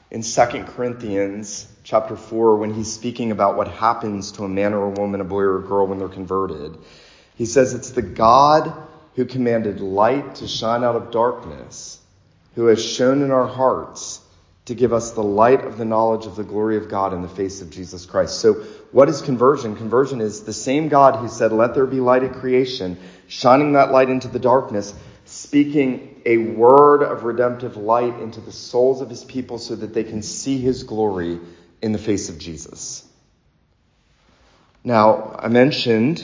in 0.10 0.22
2 0.22 0.42
Corinthians 0.64 1.68
chapter 1.84 2.16
4 2.16 2.58
when 2.58 2.74
he's 2.74 2.92
speaking 2.92 3.32
about 3.32 3.58
what 3.58 3.68
happens 3.68 4.32
to 4.34 4.44
a 4.44 4.50
man 4.50 4.74
or 4.74 4.86
a 4.86 4.90
woman, 4.90 5.22
a 5.22 5.26
boy 5.26 5.42
or 5.42 5.60
a 5.60 5.68
girl 5.68 5.88
when 5.88 6.00
they're 6.00 6.08
converted. 6.08 6.78
He 7.36 7.46
says 7.46 7.74
it's 7.74 7.92
the 7.92 8.02
God 8.02 8.74
who 9.16 9.26
commanded 9.26 9.80
light 9.80 10.36
to 10.36 10.48
shine 10.48 10.84
out 10.84 10.96
of 10.96 11.12
darkness, 11.12 12.00
who 12.56 12.68
has 12.68 12.84
shone 12.84 13.22
in 13.22 13.32
our 13.32 13.48
hearts 13.48 14.22
to 14.66 14.76
give 14.76 14.92
us 14.92 15.12
the 15.12 15.24
light 15.24 15.64
of 15.64 15.78
the 15.78 15.86
knowledge 15.86 16.26
of 16.26 16.36
the 16.36 16.44
glory 16.44 16.78
of 16.78 16.90
God 16.90 17.14
in 17.14 17.22
the 17.22 17.30
face 17.30 17.62
of 17.62 17.70
Jesus 17.70 18.06
Christ. 18.06 18.40
So 18.40 18.54
what 18.92 19.08
is 19.08 19.22
conversion? 19.22 19.76
Conversion 19.76 20.20
is 20.20 20.44
the 20.44 20.54
same 20.54 20.90
God 20.90 21.16
who 21.16 21.30
said, 21.30 21.52
let 21.54 21.74
there 21.74 21.86
be 21.86 22.00
light 22.00 22.24
at 22.24 22.34
creation, 22.34 22.98
shining 23.28 23.74
that 23.74 23.92
light 23.92 24.10
into 24.10 24.28
the 24.28 24.40
darkness, 24.40 24.94
speaking 25.28 26.22
a 26.26 26.38
word 26.38 27.04
of 27.04 27.24
redemptive 27.24 27.76
light 27.76 28.20
into 28.20 28.40
the 28.40 28.52
souls 28.52 29.02
of 29.02 29.10
his 29.10 29.24
people 29.24 29.58
so 29.60 29.76
that 29.76 29.94
they 29.94 30.04
can 30.04 30.22
see 30.22 30.58
his 30.58 30.84
glory 30.84 31.40
in 31.82 31.92
the 31.92 32.00
face 32.00 32.30
of 32.30 32.40
Jesus. 32.40 33.06
Now, 34.84 35.36
I 35.38 35.50
mentioned 35.50 36.24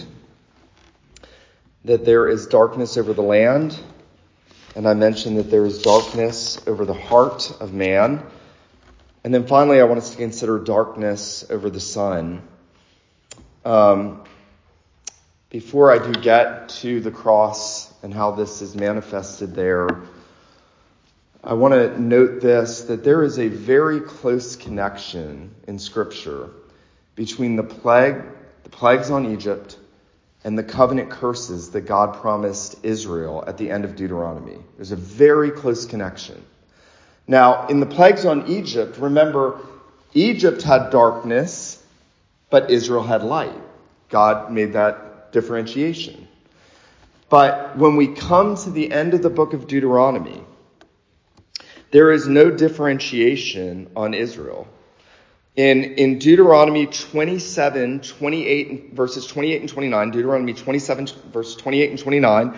that 1.84 2.06
there 2.06 2.30
is 2.30 2.48
darkness 2.48 2.96
over 2.98 3.13
the 3.13 3.22
land, 3.22 3.78
and 4.74 4.88
I 4.88 4.94
mentioned 4.94 5.38
that 5.38 5.52
there 5.52 5.66
is 5.66 5.82
darkness 5.82 6.66
over 6.66 6.86
the 6.86 6.94
heart 6.94 7.52
of 7.60 7.74
man. 7.74 8.24
And 9.26 9.34
then 9.34 9.46
finally, 9.48 9.82
I 9.82 9.84
want 9.84 9.98
us 10.00 10.12
to 10.12 10.18
consider 10.18 10.60
darkness 10.60 11.46
over 11.50 11.70
the 11.70 11.82
sun. 11.82 12.42
Um, 13.66 14.24
before 15.50 15.92
I 15.92 15.98
do 15.98 16.20
get 16.20 16.70
to 16.70 17.00
the 17.02 17.12
cross 17.12 17.92
and 18.04 18.13
how 18.13 18.32
this 18.32 18.62
is 18.62 18.76
manifested 18.76 19.56
there, 19.56 19.88
I 21.44 21.54
want 21.54 21.74
to 21.74 22.00
note 22.00 22.42
this 22.42 22.82
that 22.84 23.04
there 23.04 23.24
is 23.24 23.39
a 23.39 23.48
very 23.48 24.02
close 24.02 24.56
connection 24.56 25.56
in 25.68 25.80
Scripture 25.80 26.50
between 27.16 27.56
the 27.56 27.63
plague, 27.63 28.22
the 28.63 28.70
plagues 28.70 29.10
on 29.10 29.32
Egypt, 29.34 29.78
and 30.44 30.58
the 30.58 30.63
covenant 30.63 31.10
curses 31.10 31.72
that 31.72 31.82
God 31.82 32.22
promised 32.22 32.76
Israel 32.84 33.44
at 33.48 33.58
the 33.58 33.72
end 33.72 33.86
of 33.86 33.96
Deuteronomy. 33.96 34.58
There's 34.76 34.92
a 34.92 34.98
very 34.98 35.52
close 35.52 35.86
connection. 35.86 36.44
Now, 37.28 37.68
in 37.68 37.80
the 37.80 37.86
plagues 37.86 38.26
on 38.26 38.48
Egypt, 38.48 38.98
remember, 38.98 39.60
Egypt 40.13 40.62
had 40.62 40.89
darkness, 40.89 41.82
but 42.50 42.70
Israel 42.70 43.04
had 43.04 43.24
light. 43.24 43.56
God 44.10 44.52
made 44.52 44.74
that 44.74 45.32
differentiation. 45.32 46.23
But 47.34 47.76
when 47.80 47.96
we 47.96 48.10
come 48.10 48.56
to 48.58 48.69
the 48.69 48.91
end 48.91 49.15
of 49.15 49.24
the 49.24 49.30
book 49.32 49.54
of 49.54 49.65
Deuteronomy, 49.65 50.43
there 51.89 52.12
is 52.12 52.28
no 52.28 52.52
differentiation 52.52 53.89
on 53.96 54.13
Israel. 54.13 54.67
In, 55.56 55.84
in 55.96 56.19
Deuteronomy 56.19 56.86
27, 56.86 58.02
28, 58.02 58.93
verses 58.93 59.26
28 59.26 59.62
and 59.62 59.67
29, 59.67 60.12
Deuteronomy 60.12 60.54
27, 60.54 61.08
verse 61.32 61.56
28 61.56 61.89
and 61.89 61.98
29, 61.98 62.56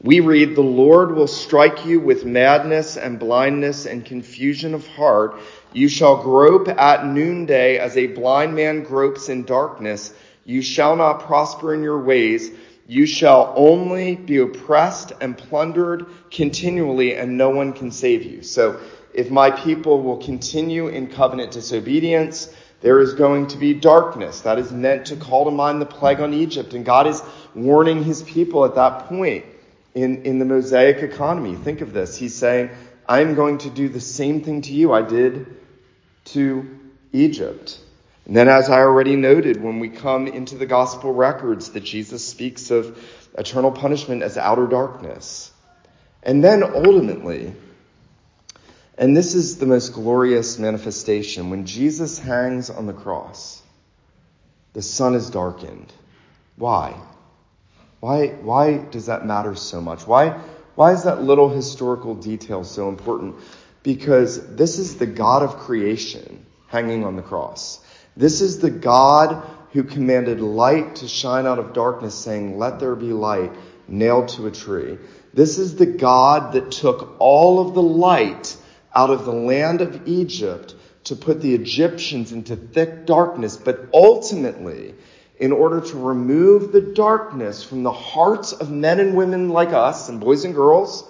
we 0.00 0.20
read, 0.20 0.56
The 0.56 0.62
Lord 0.62 1.14
will 1.14 1.26
strike 1.26 1.84
you 1.84 2.00
with 2.00 2.24
madness 2.24 2.96
and 2.96 3.18
blindness 3.18 3.84
and 3.84 4.06
confusion 4.06 4.72
of 4.72 4.86
heart. 4.86 5.38
You 5.74 5.90
shall 5.90 6.22
grope 6.22 6.68
at 6.68 7.04
noonday 7.04 7.76
as 7.76 7.98
a 7.98 8.06
blind 8.06 8.54
man 8.54 8.84
gropes 8.84 9.28
in 9.28 9.44
darkness. 9.44 10.14
You 10.46 10.62
shall 10.62 10.96
not 10.96 11.20
prosper 11.20 11.74
in 11.74 11.82
your 11.82 11.98
ways. 11.98 12.50
You 12.86 13.06
shall 13.06 13.52
only 13.56 14.16
be 14.16 14.38
oppressed 14.38 15.12
and 15.20 15.36
plundered 15.36 16.06
continually, 16.30 17.14
and 17.16 17.38
no 17.38 17.50
one 17.50 17.72
can 17.72 17.90
save 17.90 18.24
you. 18.24 18.42
So, 18.42 18.80
if 19.14 19.30
my 19.30 19.50
people 19.50 20.02
will 20.02 20.18
continue 20.18 20.88
in 20.88 21.06
covenant 21.06 21.52
disobedience, 21.52 22.52
there 22.80 23.00
is 23.00 23.14
going 23.14 23.46
to 23.46 23.56
be 23.56 23.72
darkness. 23.72 24.42
That 24.42 24.58
is 24.58 24.72
meant 24.72 25.06
to 25.06 25.16
call 25.16 25.46
to 25.46 25.50
mind 25.50 25.80
the 25.80 25.86
plague 25.86 26.20
on 26.20 26.34
Egypt. 26.34 26.74
And 26.74 26.84
God 26.84 27.06
is 27.06 27.22
warning 27.54 28.04
his 28.04 28.22
people 28.22 28.64
at 28.64 28.74
that 28.74 29.06
point 29.06 29.46
in, 29.94 30.24
in 30.24 30.38
the 30.38 30.44
Mosaic 30.44 30.98
economy. 30.98 31.54
Think 31.54 31.80
of 31.80 31.92
this. 31.92 32.16
He's 32.16 32.34
saying, 32.34 32.70
I'm 33.08 33.34
going 33.34 33.58
to 33.58 33.70
do 33.70 33.88
the 33.88 34.00
same 34.00 34.42
thing 34.42 34.60
to 34.62 34.72
you 34.74 34.92
I 34.92 35.02
did 35.02 35.46
to 36.26 36.78
Egypt. 37.12 37.80
And 38.26 38.34
then, 38.34 38.48
as 38.48 38.70
I 38.70 38.78
already 38.78 39.16
noted, 39.16 39.62
when 39.62 39.80
we 39.80 39.90
come 39.90 40.26
into 40.26 40.56
the 40.56 40.66
gospel 40.66 41.12
records, 41.12 41.70
that 41.70 41.84
Jesus 41.84 42.26
speaks 42.26 42.70
of 42.70 42.98
eternal 43.36 43.70
punishment 43.70 44.22
as 44.22 44.38
outer 44.38 44.66
darkness. 44.66 45.52
And 46.22 46.42
then 46.42 46.62
ultimately, 46.62 47.52
and 48.96 49.16
this 49.16 49.34
is 49.34 49.58
the 49.58 49.66
most 49.66 49.92
glorious 49.92 50.58
manifestation, 50.58 51.50
when 51.50 51.66
Jesus 51.66 52.18
hangs 52.18 52.70
on 52.70 52.86
the 52.86 52.92
cross, 52.94 53.60
the 54.72 54.82
sun 54.82 55.14
is 55.14 55.28
darkened. 55.28 55.92
Why? 56.56 56.96
Why, 58.00 58.28
why 58.28 58.78
does 58.78 59.06
that 59.06 59.26
matter 59.26 59.54
so 59.54 59.80
much? 59.80 60.06
Why, 60.06 60.40
why 60.76 60.92
is 60.92 61.04
that 61.04 61.22
little 61.22 61.50
historical 61.50 62.14
detail 62.14 62.64
so 62.64 62.88
important? 62.88 63.36
Because 63.82 64.56
this 64.56 64.78
is 64.78 64.96
the 64.96 65.06
God 65.06 65.42
of 65.42 65.58
creation 65.58 66.46
hanging 66.68 67.04
on 67.04 67.16
the 67.16 67.22
cross. 67.22 67.83
This 68.16 68.40
is 68.40 68.58
the 68.58 68.70
God 68.70 69.44
who 69.72 69.82
commanded 69.82 70.40
light 70.40 70.96
to 70.96 71.08
shine 71.08 71.46
out 71.46 71.58
of 71.58 71.72
darkness, 71.72 72.14
saying, 72.14 72.58
Let 72.58 72.78
there 72.78 72.94
be 72.94 73.12
light, 73.12 73.52
nailed 73.88 74.28
to 74.28 74.46
a 74.46 74.52
tree. 74.52 74.98
This 75.32 75.58
is 75.58 75.74
the 75.74 75.86
God 75.86 76.52
that 76.52 76.70
took 76.70 77.16
all 77.18 77.60
of 77.60 77.74
the 77.74 77.82
light 77.82 78.56
out 78.94 79.10
of 79.10 79.24
the 79.24 79.32
land 79.32 79.80
of 79.80 80.06
Egypt 80.06 80.76
to 81.04 81.16
put 81.16 81.42
the 81.42 81.54
Egyptians 81.54 82.30
into 82.30 82.54
thick 82.54 83.04
darkness, 83.04 83.56
but 83.56 83.88
ultimately, 83.92 84.94
in 85.38 85.50
order 85.50 85.80
to 85.80 85.98
remove 85.98 86.70
the 86.70 86.80
darkness 86.80 87.64
from 87.64 87.82
the 87.82 87.92
hearts 87.92 88.52
of 88.52 88.70
men 88.70 89.00
and 89.00 89.16
women 89.16 89.48
like 89.48 89.72
us, 89.72 90.08
and 90.08 90.20
boys 90.20 90.44
and 90.44 90.54
girls, 90.54 91.04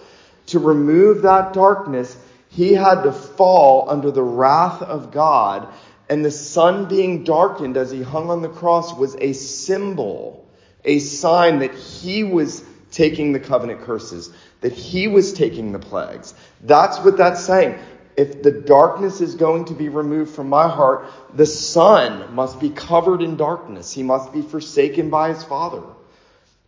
to 0.47 0.59
remove 0.59 1.23
that 1.23 1.53
darkness, 1.53 2.17
he 2.49 2.73
had 2.73 3.03
to 3.03 3.13
fall 3.13 3.91
under 3.91 4.11
the 4.11 4.23
wrath 4.23 4.81
of 4.81 5.13
God 5.13 5.69
and 6.09 6.25
the 6.25 6.31
sun 6.31 6.87
being 6.87 7.25
darkened 7.25 7.77
as 7.77 7.91
he 7.91 8.03
hung 8.03 8.31
on 8.31 8.43
the 8.43 8.49
cross 8.49 8.95
was 8.95 9.17
a 9.17 9.33
symbol, 9.33 10.47
a 10.85 10.99
sign 10.99 11.61
that 11.61 11.75
he 11.75 12.25
was 12.25 12.63
taking 12.91 13.33
the 13.33 13.41
covenant 13.41 13.83
curses, 13.83 14.31
that 14.61 14.73
he 14.73 15.09
was 15.09 15.33
taking 15.33 15.73
the 15.73 15.79
plagues. 15.79 16.35
That's 16.63 16.99
what 16.99 17.17
that's 17.17 17.45
saying. 17.45 17.79
If 18.17 18.43
the 18.43 18.53
darkness 18.53 19.21
is 19.21 19.35
going 19.35 19.65
to 19.67 19.75
be 19.75 19.89
removed 19.89 20.35
from 20.35 20.49
my 20.49 20.69
heart, 20.69 21.11
the 21.35 21.47
son 21.47 22.33
must 22.35 22.61
be 22.61 22.71
covered 22.71 23.23
in 23.23 23.37
darkness. 23.37 23.93
He 23.93 24.05
must 24.05 24.33
be 24.33 24.43
forsaken 24.43 25.11
by 25.11 25.31
his 25.31 25.43
father. 25.43 25.83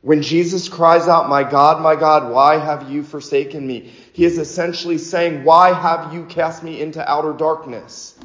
When 0.03 0.23
Jesus 0.23 0.69
cries 0.69 1.07
out, 1.09 1.29
My 1.29 1.45
God, 1.45 1.83
my 1.83 1.95
God, 1.95 2.33
why 2.33 2.59
have 2.59 2.91
you 2.91 3.03
forsaken 3.03 3.65
me? 3.65 3.93
He 4.13 4.25
is 4.25 4.39
essentially 4.39 4.99
saying, 4.99 5.45
Why 5.45 5.73
have 5.73 6.13
you 6.15 6.25
cast 6.25 6.63
me 6.63 6.81
into 6.81 7.09
outer 7.09 7.33
darkness? 7.33 8.17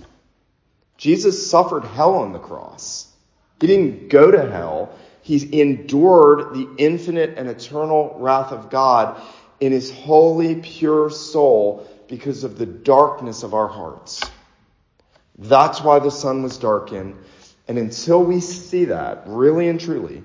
Jesus 1.01 1.49
suffered 1.49 1.83
hell 1.83 2.13
on 2.13 2.31
the 2.31 2.37
cross. 2.37 3.11
He 3.59 3.65
didn't 3.65 4.09
go 4.09 4.29
to 4.29 4.47
hell. 4.47 4.93
He 5.23 5.59
endured 5.59 6.53
the 6.53 6.69
infinite 6.77 7.39
and 7.39 7.49
eternal 7.49 8.15
wrath 8.19 8.51
of 8.51 8.69
God 8.69 9.19
in 9.59 9.71
his 9.71 9.89
holy, 9.89 10.57
pure 10.57 11.09
soul 11.09 11.89
because 12.07 12.43
of 12.43 12.59
the 12.59 12.67
darkness 12.67 13.41
of 13.41 13.55
our 13.55 13.67
hearts. 13.67 14.21
That's 15.39 15.81
why 15.81 15.97
the 15.97 16.11
sun 16.11 16.43
was 16.43 16.59
darkened. 16.59 17.15
And 17.67 17.79
until 17.79 18.23
we 18.23 18.39
see 18.39 18.85
that, 18.85 19.23
really 19.25 19.69
and 19.69 19.79
truly, 19.79 20.21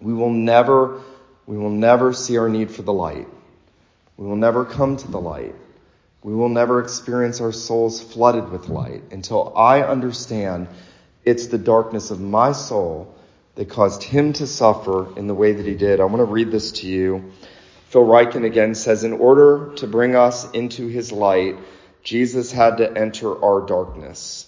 we 0.00 0.14
will 0.14 0.30
never, 0.30 1.00
we 1.46 1.58
will 1.58 1.68
never 1.68 2.12
see 2.12 2.38
our 2.38 2.48
need 2.48 2.70
for 2.70 2.82
the 2.82 2.92
light. 2.92 3.26
We 4.16 4.28
will 4.28 4.36
never 4.36 4.64
come 4.64 4.96
to 4.98 5.10
the 5.10 5.20
light. 5.20 5.56
We 6.22 6.34
will 6.34 6.50
never 6.50 6.80
experience 6.80 7.40
our 7.40 7.52
souls 7.52 8.02
flooded 8.02 8.50
with 8.50 8.68
light 8.68 9.04
until 9.10 9.56
I 9.56 9.82
understand 9.82 10.68
it's 11.24 11.46
the 11.46 11.58
darkness 11.58 12.10
of 12.10 12.20
my 12.20 12.52
soul 12.52 13.14
that 13.54 13.70
caused 13.70 14.02
him 14.02 14.34
to 14.34 14.46
suffer 14.46 15.16
in 15.18 15.26
the 15.26 15.34
way 15.34 15.52
that 15.52 15.66
he 15.66 15.74
did. 15.74 16.00
I 16.00 16.04
want 16.04 16.18
to 16.18 16.24
read 16.24 16.50
this 16.50 16.72
to 16.72 16.86
you. 16.86 17.32
Phil 17.88 18.04
Ryken 18.04 18.44
again 18.44 18.74
says, 18.74 19.02
in 19.02 19.14
order 19.14 19.72
to 19.76 19.86
bring 19.86 20.14
us 20.14 20.50
into 20.52 20.88
his 20.88 21.10
light, 21.10 21.56
Jesus 22.02 22.52
had 22.52 22.78
to 22.78 22.98
enter 22.98 23.42
our 23.42 23.66
darkness. 23.66 24.46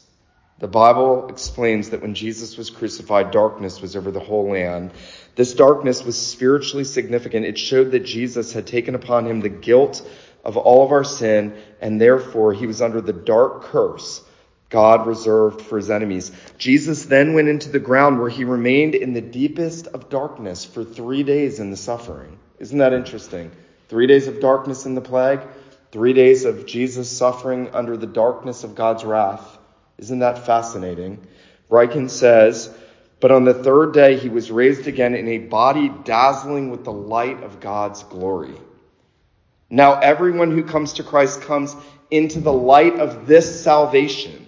The 0.58 0.68
Bible 0.68 1.28
explains 1.28 1.90
that 1.90 2.02
when 2.02 2.14
Jesus 2.14 2.56
was 2.56 2.70
crucified, 2.70 3.32
darkness 3.32 3.80
was 3.80 3.96
over 3.96 4.11
the 4.11 4.20
whole 4.20 4.50
land. 4.50 4.92
This 5.35 5.54
darkness 5.54 6.04
was 6.04 6.16
spiritually 6.16 6.85
significant. 6.85 7.46
It 7.46 7.58
showed 7.58 7.90
that 7.90 8.04
Jesus 8.04 8.52
had 8.52 8.66
taken 8.66 8.94
upon 8.94 9.26
him 9.26 9.40
the 9.40 9.48
guilt 9.48 10.08
of 10.44 10.57
all 10.57 10.85
of 10.85 10.92
our 10.92 11.05
sin, 11.05 11.55
and 11.81 12.00
therefore 12.00 12.52
he 12.52 12.66
was 12.66 12.83
under 12.83 13.00
the 13.00 13.12
dark 13.12 13.62
curse. 13.64 14.22
God 14.68 15.07
reserved 15.07 15.61
for 15.61 15.76
his 15.76 15.90
enemies. 15.90 16.33
Jesus 16.57 17.05
then 17.05 17.35
went 17.35 17.48
into 17.48 17.68
the 17.68 17.78
ground 17.78 18.18
where 18.18 18.31
he 18.31 18.44
remained 18.44 18.94
in 18.94 19.12
the 19.12 19.20
deepest 19.20 19.87
of 19.88 20.09
darkness 20.09 20.64
for 20.64 20.83
three 20.83 21.22
days 21.22 21.61
in 21.61 21.70
the 21.70 21.76
suffering. 21.76 22.38
Isn't 22.59 22.78
that 22.78 22.94
interesting? 22.94 23.50
Three 23.88 24.07
days 24.07 24.28
of 24.28 24.40
darkness 24.40 24.87
in 24.87 24.94
the 24.94 25.02
plague, 25.02 25.40
three 25.90 26.14
days 26.14 26.46
of 26.46 26.64
Jesus 26.64 27.11
suffering 27.11 27.68
under 27.74 27.98
the 27.98 28.07
darkness 28.07 28.64
of 28.64 28.74
God's 28.74 29.05
wrath. 29.05 29.59
Isn't 29.98 30.20
that 30.20 30.46
fascinating? 30.46 31.26
Ryken 31.70 32.09
says, 32.09 32.74
but 33.20 33.31
on 33.31 33.44
the 33.44 33.55
third 33.55 33.92
day 33.92 34.16
he 34.18 34.28
was 34.28 34.50
raised 34.50 34.88
again 34.88 35.14
in 35.14 35.28
a 35.28 35.38
body 35.38 35.92
dazzling 36.05 36.70
with 36.70 36.83
the 36.83 36.92
light 36.92 37.42
of 37.44 37.61
God's 37.61 38.02
glory. 38.05 38.55
Now 39.72 39.98
everyone 39.98 40.50
who 40.50 40.64
comes 40.64 40.92
to 40.94 41.02
Christ 41.02 41.40
comes 41.40 41.74
into 42.11 42.40
the 42.40 42.52
light 42.52 43.00
of 43.00 43.26
this 43.26 43.64
salvation. 43.64 44.46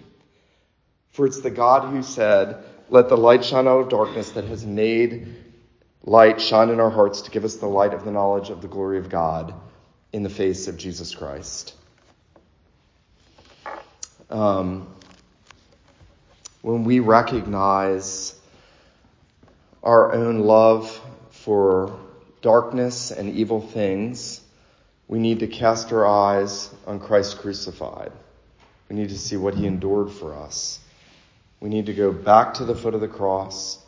For 1.13 1.25
it's 1.25 1.41
the 1.41 1.51
God 1.51 1.91
who 1.91 2.03
said, 2.03 2.63
Let 2.91 3.09
the 3.09 3.17
light 3.17 3.43
shine 3.43 3.67
out 3.67 3.79
of 3.79 3.89
darkness 3.89 4.33
that 4.33 4.45
has 4.45 4.67
made 4.67 5.35
light 6.03 6.43
shine 6.43 6.69
in 6.69 6.79
our 6.79 6.91
hearts 6.91 7.23
to 7.23 7.31
give 7.31 7.47
us 7.47 7.57
the 7.57 7.67
light 7.67 7.95
of 7.95 8.05
the 8.05 8.11
knowledge 8.11 8.51
of 8.51 8.61
the 8.61 8.69
glory 8.69 8.99
of 8.99 9.09
God 9.09 9.55
in 10.13 10.23
the 10.23 10.29
face 10.29 10.69
of 10.69 10.77
Jesus 10.77 11.15
Christ. 11.15 11.73
Um, 14.29 14.87
when 16.61 16.85
we 16.85 17.01
recognize 17.01 18.39
our 19.83 20.13
own 20.13 20.41
love 20.41 21.01
for 21.31 21.99
darkness 22.43 23.11
and 23.11 23.31
evil 23.31 23.63
things, 23.63 24.43
we 25.09 25.19
need 25.19 25.41
to 25.41 25.47
cast 25.47 25.93
our 25.93 26.07
eyes 26.07 26.71
on 26.87 27.01
Christ 27.01 27.39
crucified. 27.39 28.13
We 28.89 28.97
need 28.97 29.11
to 29.11 29.19
see 29.19 29.37
what 29.37 29.55
he 29.55 29.67
endured 29.67 30.11
for 30.11 30.35
us. 30.35 30.81
We 31.61 31.69
need 31.69 31.87
to 31.87 31.95
go 31.95 32.13
back 32.13 32.55
to 32.55 32.65
the 32.65 32.75
foot 32.75 32.95
of 32.95 33.01
the 33.01 33.09
cross. 33.09 33.79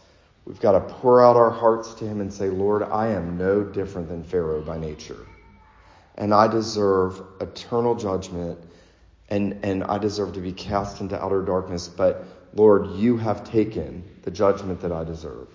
We've 0.46 0.60
got 0.60 0.72
to 0.72 0.94
pour 0.94 1.22
out 1.24 1.36
our 1.36 1.50
hearts 1.50 1.94
to 1.94 2.06
Him 2.06 2.20
and 2.20 2.32
say, 2.32 2.48
Lord, 2.48 2.82
I 2.82 3.08
am 3.08 3.36
no 3.36 3.62
different 3.64 4.08
than 4.08 4.22
Pharaoh 4.22 4.62
by 4.62 4.78
nature. 4.78 5.26
And 6.14 6.32
I 6.32 6.48
deserve 6.48 7.20
eternal 7.40 7.94
judgment 7.94 8.58
and, 9.28 9.64
and 9.64 9.84
I 9.84 9.98
deserve 9.98 10.34
to 10.34 10.40
be 10.40 10.52
cast 10.52 11.00
into 11.00 11.22
outer 11.22 11.42
darkness. 11.42 11.88
But 11.88 12.24
Lord, 12.54 12.92
you 12.92 13.16
have 13.16 13.44
taken 13.44 14.04
the 14.22 14.30
judgment 14.30 14.80
that 14.82 14.92
I 14.92 15.04
deserve. 15.04 15.48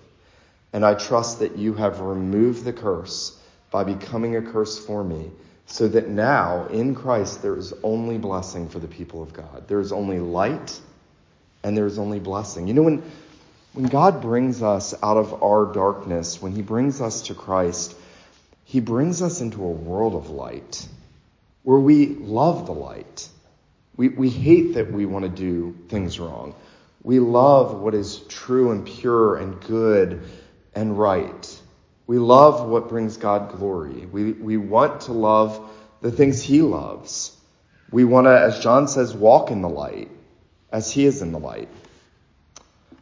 And 0.72 0.84
I 0.84 0.94
trust 0.94 1.40
that 1.40 1.56
you 1.56 1.74
have 1.74 2.00
removed 2.00 2.64
the 2.64 2.72
curse 2.72 3.38
by 3.70 3.82
becoming 3.84 4.36
a 4.36 4.42
curse 4.42 4.78
for 4.78 5.02
me 5.02 5.30
so 5.72 5.88
that 5.88 6.06
now 6.06 6.66
in 6.66 6.94
Christ 6.94 7.40
there 7.40 7.56
is 7.56 7.72
only 7.82 8.18
blessing 8.18 8.68
for 8.68 8.78
the 8.78 8.86
people 8.86 9.22
of 9.22 9.32
God. 9.32 9.68
There 9.68 9.80
is 9.80 9.90
only 9.90 10.18
light 10.18 10.78
and 11.64 11.74
there's 11.74 11.98
only 11.98 12.20
blessing. 12.20 12.68
You 12.68 12.74
know, 12.74 12.82
when, 12.82 13.02
when 13.72 13.86
God 13.86 14.20
brings 14.20 14.62
us 14.62 14.92
out 15.02 15.16
of 15.16 15.42
our 15.42 15.72
darkness, 15.72 16.42
when 16.42 16.52
He 16.52 16.60
brings 16.60 17.00
us 17.00 17.22
to 17.22 17.34
Christ, 17.34 17.96
He 18.66 18.80
brings 18.80 19.22
us 19.22 19.40
into 19.40 19.64
a 19.64 19.70
world 19.70 20.14
of 20.14 20.28
light 20.28 20.86
where 21.62 21.78
we 21.78 22.06
love 22.06 22.66
the 22.66 22.74
light. 22.74 23.26
We, 23.96 24.10
we 24.10 24.28
hate 24.28 24.74
that 24.74 24.92
we 24.92 25.06
want 25.06 25.24
to 25.24 25.30
do 25.30 25.74
things 25.88 26.20
wrong. 26.20 26.54
We 27.02 27.18
love 27.18 27.80
what 27.80 27.94
is 27.94 28.18
true 28.28 28.72
and 28.72 28.84
pure 28.84 29.36
and 29.36 29.58
good 29.58 30.22
and 30.74 30.98
right. 30.98 31.61
We 32.06 32.18
love 32.18 32.68
what 32.68 32.88
brings 32.88 33.16
God 33.16 33.52
glory. 33.52 34.06
We, 34.06 34.32
we 34.32 34.56
want 34.56 35.02
to 35.02 35.12
love 35.12 35.70
the 36.00 36.10
things 36.10 36.42
He 36.42 36.62
loves. 36.62 37.36
We 37.90 38.04
want 38.04 38.26
to, 38.26 38.38
as 38.38 38.60
John 38.60 38.88
says, 38.88 39.14
walk 39.14 39.50
in 39.50 39.60
the 39.62 39.68
light 39.68 40.10
as 40.72 40.90
he 40.90 41.04
is 41.04 41.22
in 41.22 41.32
the 41.32 41.38
light. 41.38 41.68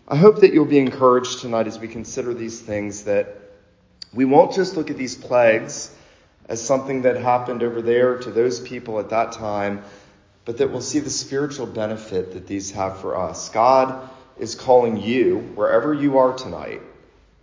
I 0.08 0.16
hope 0.16 0.40
that 0.40 0.52
you'll 0.52 0.64
be 0.64 0.80
encouraged 0.80 1.40
tonight 1.40 1.68
as 1.68 1.78
we 1.78 1.86
consider 1.86 2.34
these 2.34 2.60
things 2.60 3.04
that 3.04 3.36
we 4.12 4.24
won't 4.24 4.52
just 4.52 4.76
look 4.76 4.90
at 4.90 4.96
these 4.96 5.14
plagues 5.14 5.94
as 6.48 6.60
something 6.60 7.02
that 7.02 7.16
happened 7.16 7.62
over 7.62 7.80
there 7.80 8.18
to 8.18 8.30
those 8.32 8.58
people 8.58 8.98
at 8.98 9.10
that 9.10 9.30
time, 9.30 9.84
but 10.44 10.58
that 10.58 10.72
we'll 10.72 10.80
see 10.80 10.98
the 10.98 11.10
spiritual 11.10 11.66
benefit 11.66 12.32
that 12.32 12.48
these 12.48 12.72
have 12.72 12.98
for 12.98 13.16
us. 13.16 13.50
God 13.50 14.10
is 14.36 14.56
calling 14.56 14.96
you, 14.96 15.38
wherever 15.54 15.94
you 15.94 16.18
are 16.18 16.32
tonight, 16.32 16.82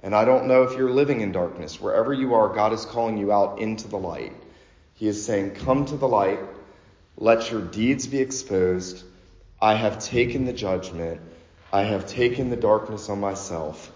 and 0.04 0.16
I 0.16 0.26
don't 0.26 0.48
know 0.48 0.64
if 0.64 0.78
you're 0.78 0.92
living 0.92 1.22
in 1.22 1.32
darkness, 1.32 1.82
wherever 1.82 2.14
you 2.14 2.34
are, 2.36 2.54
God 2.54 2.74
is 2.74 2.86
calling 2.86 3.18
you 3.18 3.32
out 3.32 3.60
into 3.60 3.88
the 3.88 3.98
light. 3.98 4.34
He 4.96 5.08
is 5.08 5.26
saying, 5.26 5.56
Come 5.56 5.86
to 5.86 5.98
the 5.98 6.08
light, 6.08 6.40
let 7.18 7.52
your 7.52 7.62
deeds 7.62 8.08
be 8.08 8.20
exposed 8.20 9.04
I 9.60 9.74
have 9.74 9.98
taken 10.00 10.46
the 10.46 10.54
judgment, 10.54 11.20
I 11.74 11.84
have 11.84 12.06
taken 12.06 12.52
the 12.52 12.56
darkness 12.56 13.10
on 13.10 13.20
myself, 13.20 13.92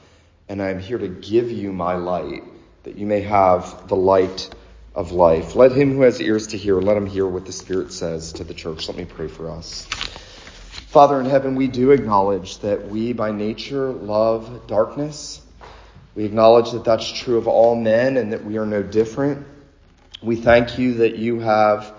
and 0.50 0.62
I 0.62 0.70
am 0.70 0.80
here 0.80 0.98
to 0.98 1.08
give 1.08 1.52
you 1.52 1.72
my 1.72 1.96
light, 1.96 2.44
that 2.84 2.98
you 2.98 3.06
may 3.06 3.22
have 3.22 3.88
the 3.88 3.96
light 3.96 4.50
of 4.96 5.12
life. 5.12 5.56
Let 5.56 5.72
him 5.72 5.94
who 5.94 6.02
has 6.02 6.20
ears 6.20 6.48
to 6.48 6.58
hear, 6.58 6.82
let 6.82 6.98
him 6.98 7.06
hear 7.06 7.28
what 7.28 7.46
the 7.46 7.52
Spirit 7.52 7.94
says 7.94 8.34
to 8.34 8.44
the 8.44 8.56
church. 8.56 8.88
Let 8.88 8.98
me 8.98 9.06
pray 9.06 9.28
for 9.28 9.52
us. 9.52 9.86
Father 10.88 11.20
in 11.20 11.28
heaven, 11.28 11.56
we 11.56 11.68
do 11.68 11.92
acknowledge 11.92 12.58
that 12.60 12.90
we 12.90 13.14
by 13.14 13.32
nature 13.32 13.92
love 13.92 14.66
darkness. 14.66 15.40
We 16.13 16.26
acknowledge 16.26 16.71
that 16.71 16.84
that's 16.84 17.10
true 17.10 17.38
of 17.38 17.47
all 17.47 17.76
men 17.76 18.17
and 18.17 18.34
that 18.34 18.43
we 18.43 18.58
are 18.58 18.65
no 18.65 18.84
different. 18.84 19.47
We 20.21 20.36
thank 20.36 20.78
you 20.78 20.95
that 20.95 21.15
you 21.15 21.39
have 21.39 21.93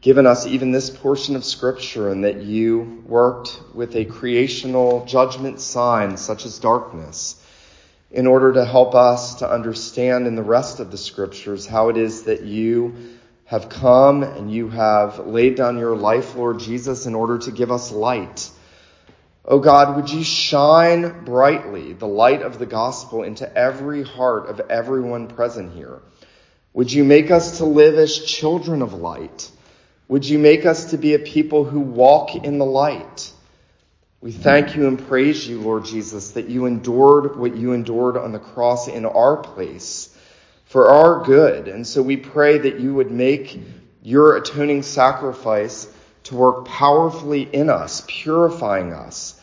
given 0.00 0.26
us 0.26 0.46
even 0.46 0.72
this 0.72 0.90
portion 0.90 1.36
of 1.36 1.44
Scripture 1.44 2.10
and 2.10 2.24
that 2.24 2.42
you 2.42 3.04
worked 3.06 3.60
with 3.74 3.94
a 3.94 4.04
creational 4.04 5.04
judgment 5.04 5.60
sign 5.60 6.16
such 6.16 6.46
as 6.46 6.58
darkness 6.58 7.38
in 8.10 8.26
order 8.26 8.52
to 8.54 8.64
help 8.64 8.94
us 8.94 9.36
to 9.36 9.50
understand 9.50 10.26
in 10.26 10.34
the 10.34 10.42
rest 10.42 10.80
of 10.80 10.90
the 10.90 10.98
Scriptures 10.98 11.66
how 11.66 11.88
it 11.88 11.96
is 11.96 12.24
that 12.24 12.42
you 12.42 12.94
have 13.44 13.68
come 13.68 14.22
and 14.22 14.50
you 14.50 14.68
have 14.70 15.26
laid 15.26 15.56
down 15.56 15.78
your 15.78 15.94
life, 15.94 16.34
Lord 16.34 16.58
Jesus, 16.58 17.06
in 17.06 17.14
order 17.14 17.38
to 17.38 17.50
give 17.50 17.70
us 17.70 17.92
light. 17.92 18.50
Oh 19.44 19.58
God, 19.58 19.96
would 19.96 20.08
you 20.08 20.22
shine 20.22 21.24
brightly 21.24 21.92
the 21.94 22.06
light 22.06 22.42
of 22.42 22.58
the 22.58 22.66
gospel 22.66 23.24
into 23.24 23.52
every 23.56 24.04
heart 24.04 24.48
of 24.48 24.60
everyone 24.60 25.26
present 25.26 25.72
here? 25.72 26.00
Would 26.74 26.92
you 26.92 27.04
make 27.04 27.30
us 27.30 27.58
to 27.58 27.64
live 27.64 27.96
as 27.96 28.16
children 28.24 28.82
of 28.82 28.94
light? 28.94 29.50
Would 30.08 30.24
you 30.26 30.38
make 30.38 30.64
us 30.64 30.90
to 30.90 30.96
be 30.96 31.14
a 31.14 31.18
people 31.18 31.64
who 31.64 31.80
walk 31.80 32.36
in 32.36 32.58
the 32.58 32.64
light? 32.64 33.32
We 34.20 34.30
thank 34.30 34.76
you 34.76 34.86
and 34.86 35.08
praise 35.08 35.48
you, 35.48 35.60
Lord 35.60 35.84
Jesus, 35.84 36.30
that 36.32 36.48
you 36.48 36.66
endured 36.66 37.36
what 37.36 37.56
you 37.56 37.72
endured 37.72 38.16
on 38.16 38.30
the 38.30 38.38
cross 38.38 38.86
in 38.86 39.04
our 39.04 39.38
place 39.38 40.16
for 40.66 40.88
our 40.90 41.24
good. 41.24 41.66
And 41.66 41.84
so 41.84 42.00
we 42.00 42.16
pray 42.16 42.58
that 42.58 42.78
you 42.78 42.94
would 42.94 43.10
make 43.10 43.60
your 44.02 44.36
atoning 44.36 44.84
sacrifice 44.84 45.92
to 46.24 46.34
work 46.34 46.64
powerfully 46.66 47.42
in 47.42 47.68
us, 47.70 48.04
purifying 48.06 48.92
us, 48.92 49.40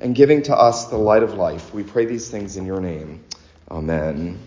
and 0.00 0.14
giving 0.14 0.42
to 0.42 0.56
us 0.56 0.86
the 0.86 0.96
light 0.96 1.22
of 1.22 1.34
life. 1.34 1.72
We 1.72 1.82
pray 1.82 2.06
these 2.06 2.30
things 2.30 2.56
in 2.56 2.66
your 2.66 2.80
name. 2.80 3.24
Amen. 3.70 4.38